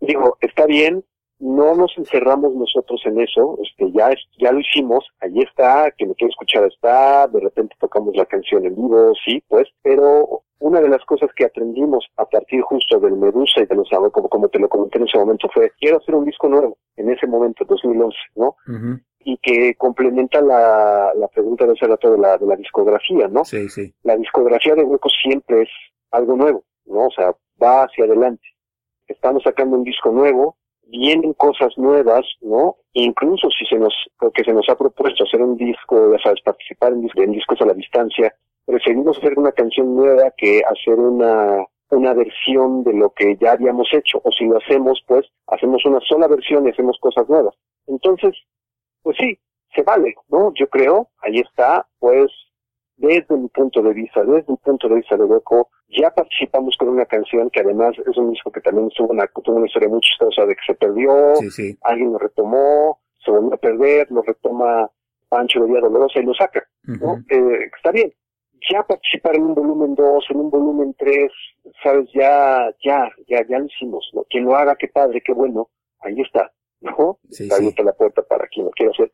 [0.00, 1.04] digo, está bien,
[1.38, 6.14] no nos encerramos nosotros en eso, este, ya ya lo hicimos, ahí está, que me
[6.14, 10.88] quiere escuchar está, de repente tocamos la canción en vivo, sí, pues, pero una de
[10.88, 14.58] las cosas que aprendimos a partir justo del Medusa y de los como, como te
[14.58, 18.16] lo comenté en ese momento fue, quiero hacer un disco nuevo, en ese momento, 2011,
[18.36, 18.56] ¿no?
[19.20, 23.44] Y que complementa la, la pregunta de hace rato de la, de la discografía, ¿no?
[23.44, 23.92] Sí, sí.
[24.02, 25.68] la discografía de Hueco siempre es
[26.10, 27.06] algo nuevo, ¿no?
[27.06, 28.46] O sea, va hacia adelante.
[29.08, 30.56] Estamos sacando un disco nuevo,
[30.86, 32.76] vienen cosas nuevas, ¿no?
[32.92, 36.92] Incluso si se nos, porque se nos ha propuesto hacer un disco, ya sabes, participar
[36.92, 38.34] en, en discos a la distancia,
[38.64, 43.88] preferimos hacer una canción nueva que hacer una, una versión de lo que ya habíamos
[43.92, 44.20] hecho.
[44.24, 47.54] O si lo hacemos, pues, hacemos una sola versión y hacemos cosas nuevas.
[47.86, 48.34] Entonces,
[49.02, 49.38] pues sí,
[49.74, 50.52] se vale, ¿no?
[50.54, 52.30] Yo creo, ahí está, pues,
[52.96, 56.88] desde mi punto de vista, desde mi punto de vista de Hueco, ya participamos con
[56.88, 60.00] una canción que además es un disco que también tuvo una, tuvo una historia muy
[60.00, 61.78] chistosa de que se perdió, Sí, sí.
[61.82, 64.90] alguien lo retomó, se volvió a perder, lo retoma
[65.28, 67.16] Pancho de Villa Dolorosa y lo saca, ¿no?
[67.28, 68.12] Eh, está bien.
[68.72, 71.30] Ya participar en un volumen 2, en un volumen 3,
[71.82, 74.24] sabes, ya, ya, ya, ya lo hicimos, ¿no?
[74.30, 75.68] Quien lo haga, qué padre, qué bueno,
[76.00, 77.18] ahí está, ¿no?
[77.30, 79.12] Sí, Está abierta la puerta para quien lo quiera hacer.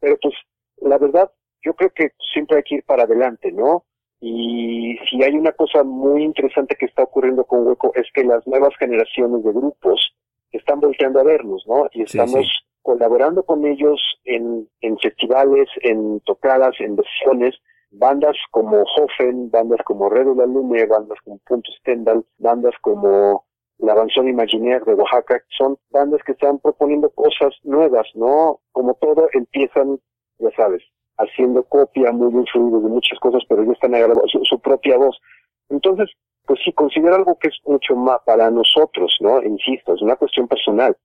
[0.00, 0.34] Pero pues,
[0.82, 1.30] la verdad,
[1.62, 3.84] yo creo que siempre hay que ir para adelante, ¿no?
[4.20, 8.46] Y si hay una cosa muy interesante que está ocurriendo con Hueco es que las
[8.46, 10.14] nuevas generaciones de grupos
[10.52, 11.88] están volteando a vernos, ¿no?
[11.92, 12.64] Y estamos sí.
[12.82, 17.56] colaborando con ellos en, en festivales, en tocadas, en versiones,
[17.90, 23.44] bandas como Hofen, bandas como Redula Lume, bandas como Punto Stendhal, bandas como
[23.78, 28.60] la Avanzón Imaginaire de Oaxaca, son bandas que están proponiendo cosas nuevas, ¿no?
[28.70, 29.98] Como todo empiezan,
[30.38, 30.82] ya sabes,
[31.18, 35.18] haciendo copia, muy influidos de muchas cosas, pero ya están agarrando su, su propia voz.
[35.68, 36.10] Entonces,
[36.46, 39.42] pues sí, considero algo que es mucho más para nosotros, ¿no?
[39.42, 40.96] Insisto, es una cuestión personal.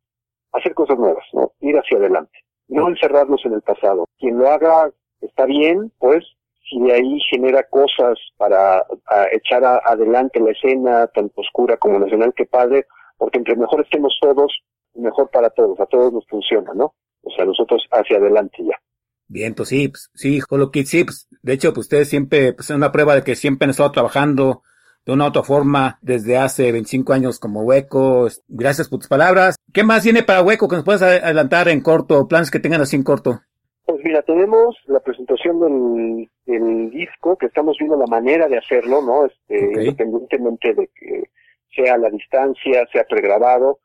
[0.53, 1.51] Hacer cosas nuevas, ¿no?
[1.60, 2.39] Ir hacia adelante.
[2.68, 4.05] No encerrarnos en el pasado.
[4.18, 4.91] Quien lo haga
[5.22, 6.26] está bien, pues,
[6.70, 11.99] si de ahí genera cosas para a, echar a- adelante la escena, tanto oscura como
[11.99, 12.86] nacional, que padre,
[13.18, 14.51] porque entre mejor estemos todos,
[14.95, 16.93] mejor para todos, a todos nos funciona, ¿no?
[17.24, 18.78] O sea, nosotros hacia adelante ya.
[19.30, 22.69] Bien, pues sí, pues, sí, Hollow Kid, sí, pues, de hecho, pues ustedes siempre, pues
[22.69, 24.61] es una prueba de que siempre han estado trabajando
[25.05, 28.28] de una u otra forma desde hace 25 años como Hueco.
[28.47, 29.55] Gracias por tus palabras.
[29.73, 32.28] ¿Qué más viene para Hueco que nos puedes a- adelantar en corto?
[32.28, 33.41] Planes que tengan así en corto.
[33.86, 39.01] Pues mira, tenemos la presentación del, del disco, que estamos viendo la manera de hacerlo,
[39.01, 39.25] ¿no?
[39.25, 39.82] Este.
[39.82, 41.23] Independientemente de que
[41.73, 43.80] sea a la distancia, sea pregrabado.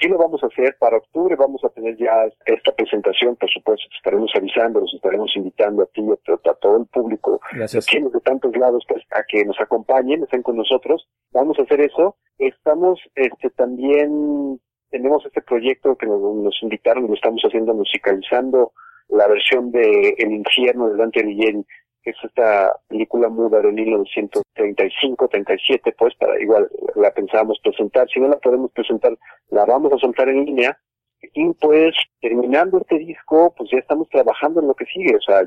[0.00, 0.76] Sí lo vamos a hacer.
[0.78, 5.82] Para octubre vamos a tener ya esta presentación, por supuesto, estaremos avisando, los estaremos invitando
[5.82, 7.86] a ti y a, a todo el público Gracias.
[7.86, 11.08] quienes de tantos lados pues a que nos acompañen, estén con nosotros.
[11.32, 12.16] Vamos a hacer eso.
[12.38, 18.72] Estamos este también tenemos este proyecto que nos, nos invitaron y lo estamos haciendo musicalizando
[19.08, 21.64] la versión de El infierno de Dante Alighieri
[22.04, 28.38] es esta película muda de 1935-37, pues para igual la pensábamos presentar, si no la
[28.38, 29.18] podemos presentar,
[29.50, 30.78] la vamos a soltar en línea
[31.20, 35.42] y pues terminando este disco, pues ya estamos trabajando en lo que sigue, o sea,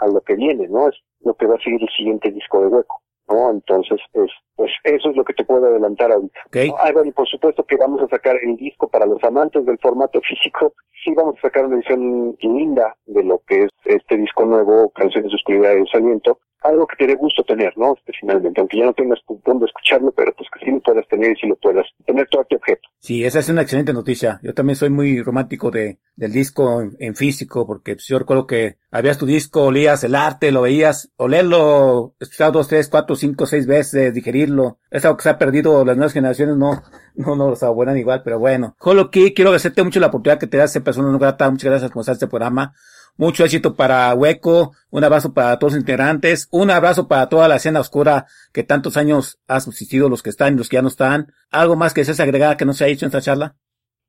[0.00, 0.88] a lo que viene, ¿no?
[0.88, 3.02] Es lo que va a seguir el siguiente disco de Hueco.
[3.28, 3.50] ¿No?
[3.50, 6.40] Entonces, pues, pues eso es lo que te puedo adelantar ahorita.
[6.46, 6.70] Okay.
[6.78, 9.78] Ah, bueno, y por supuesto que vamos a sacar el disco para los amantes del
[9.78, 10.72] formato físico.
[11.04, 15.30] Sí vamos a sacar una edición linda de lo que es este disco nuevo, Canciones
[15.30, 16.38] de Oscuridad y Desaliento.
[16.66, 17.94] Algo que te dé gusto tener, ¿no?
[17.94, 21.32] Este, finalmente, aunque ya no tengas dónde escucharlo, pero pues que sí lo puedas tener
[21.32, 22.88] y sí lo puedas tener todo este objeto.
[22.98, 24.40] Sí, esa es una excelente noticia.
[24.42, 28.78] Yo también soy muy romántico de, del disco en, físico, porque pues, yo recuerdo que
[28.90, 33.66] habías tu disco, olías el arte, lo veías, olerlo, escuchar dos, tres, cuatro, cinco, seis
[33.66, 34.78] veces, digerirlo.
[34.90, 36.82] Es algo que se ha perdido, las nuevas generaciones no,
[37.14, 38.74] no, no lo saborean igual, pero bueno.
[38.80, 42.00] Holoki, quiero agradecerte mucho la oportunidad que te das, persona no grata, muchas gracias por
[42.00, 42.74] estar este programa.
[43.18, 47.56] Mucho éxito para Hueco, un abrazo para todos los integrantes, un abrazo para toda la
[47.56, 50.88] escena oscura que tantos años ha subsistido, los que están y los que ya no
[50.88, 51.32] están.
[51.50, 53.54] ¿Algo más que desees agregar que no se ha dicho en esta charla?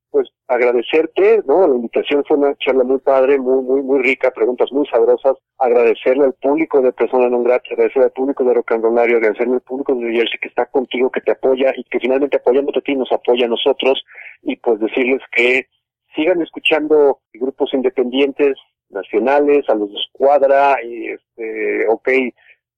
[0.10, 1.68] Pues agradecerte, ¿no?
[1.68, 5.38] La invitación fue una charla muy padre, muy, muy, muy rica, preguntas muy sabrosas.
[5.58, 9.96] Agradecerle al público de Persona Non Grata, agradecerle al público de Rocandolario, agradecerle al público
[9.96, 13.12] de Jersey que está contigo, que te apoya y que finalmente apoyándote a ti nos
[13.14, 14.04] apoya a nosotros
[14.42, 15.68] y pues decirles que
[16.14, 18.58] sigan escuchando grupos independientes,
[18.90, 22.10] nacionales, a los de escuadra y este, ok,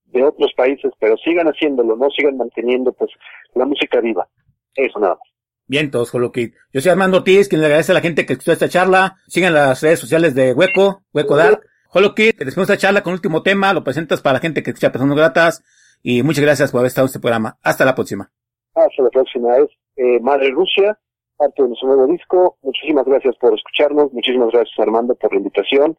[0.05, 3.11] de otros países, pero sigan haciéndolo, no sigan manteniendo pues
[3.53, 4.27] la música viva.
[4.75, 5.29] Eso nada más.
[5.67, 6.51] Bien, todos Holoki.
[6.73, 9.17] Yo soy Armando Ortiz, quien le agradece a la gente que escuchó esta charla.
[9.27, 11.61] Sigan las redes sociales de Hueco, Hueco Dark.
[11.91, 14.91] Holoki, te despedimos esta charla con último tema, lo presentas para la gente que escucha
[14.91, 15.63] Personas Gratas
[16.01, 17.57] y muchas gracias por haber estado en este programa.
[17.61, 18.31] Hasta la próxima.
[18.75, 20.97] Hasta la próxima es eh, Madre Rusia,
[21.39, 22.57] parte de nuestro nuevo disco.
[22.61, 25.97] Muchísimas gracias por escucharnos, muchísimas gracias Armando por la invitación.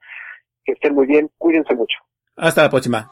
[0.65, 1.97] Que estén muy bien, cuídense mucho.
[2.37, 3.11] Hasta la próxima.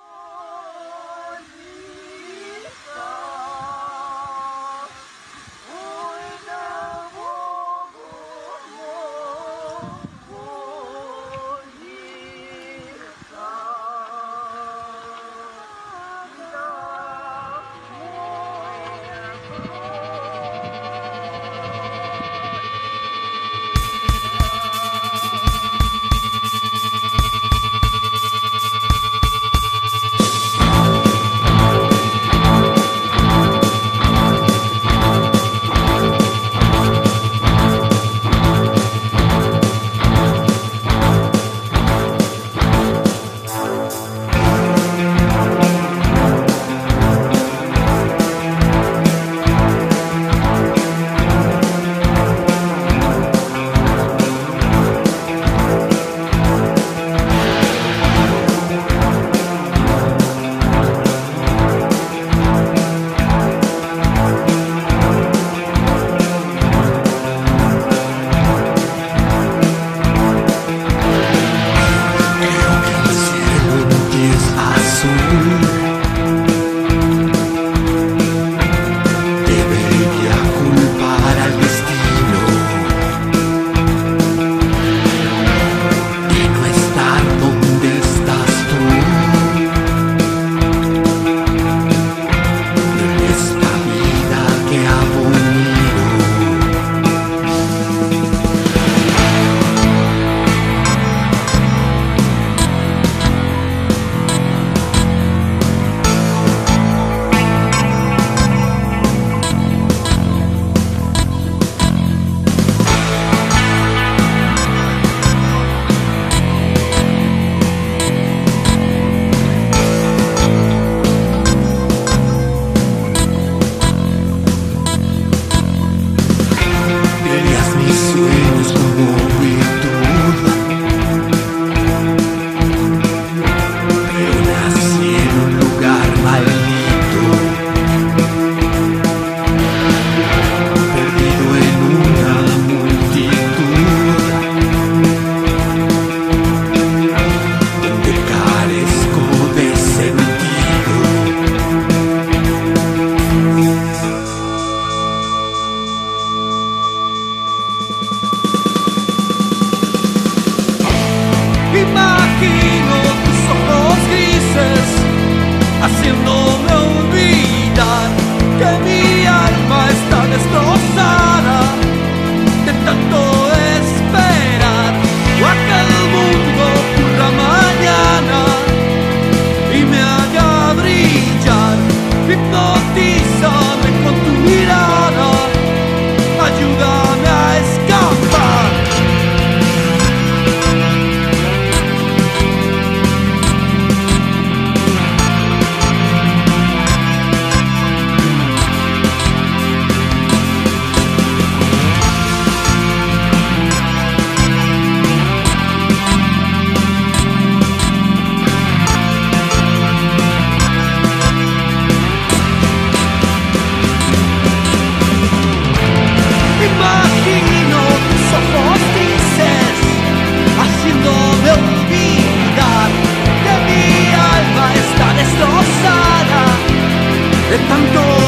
[227.68, 228.27] 当作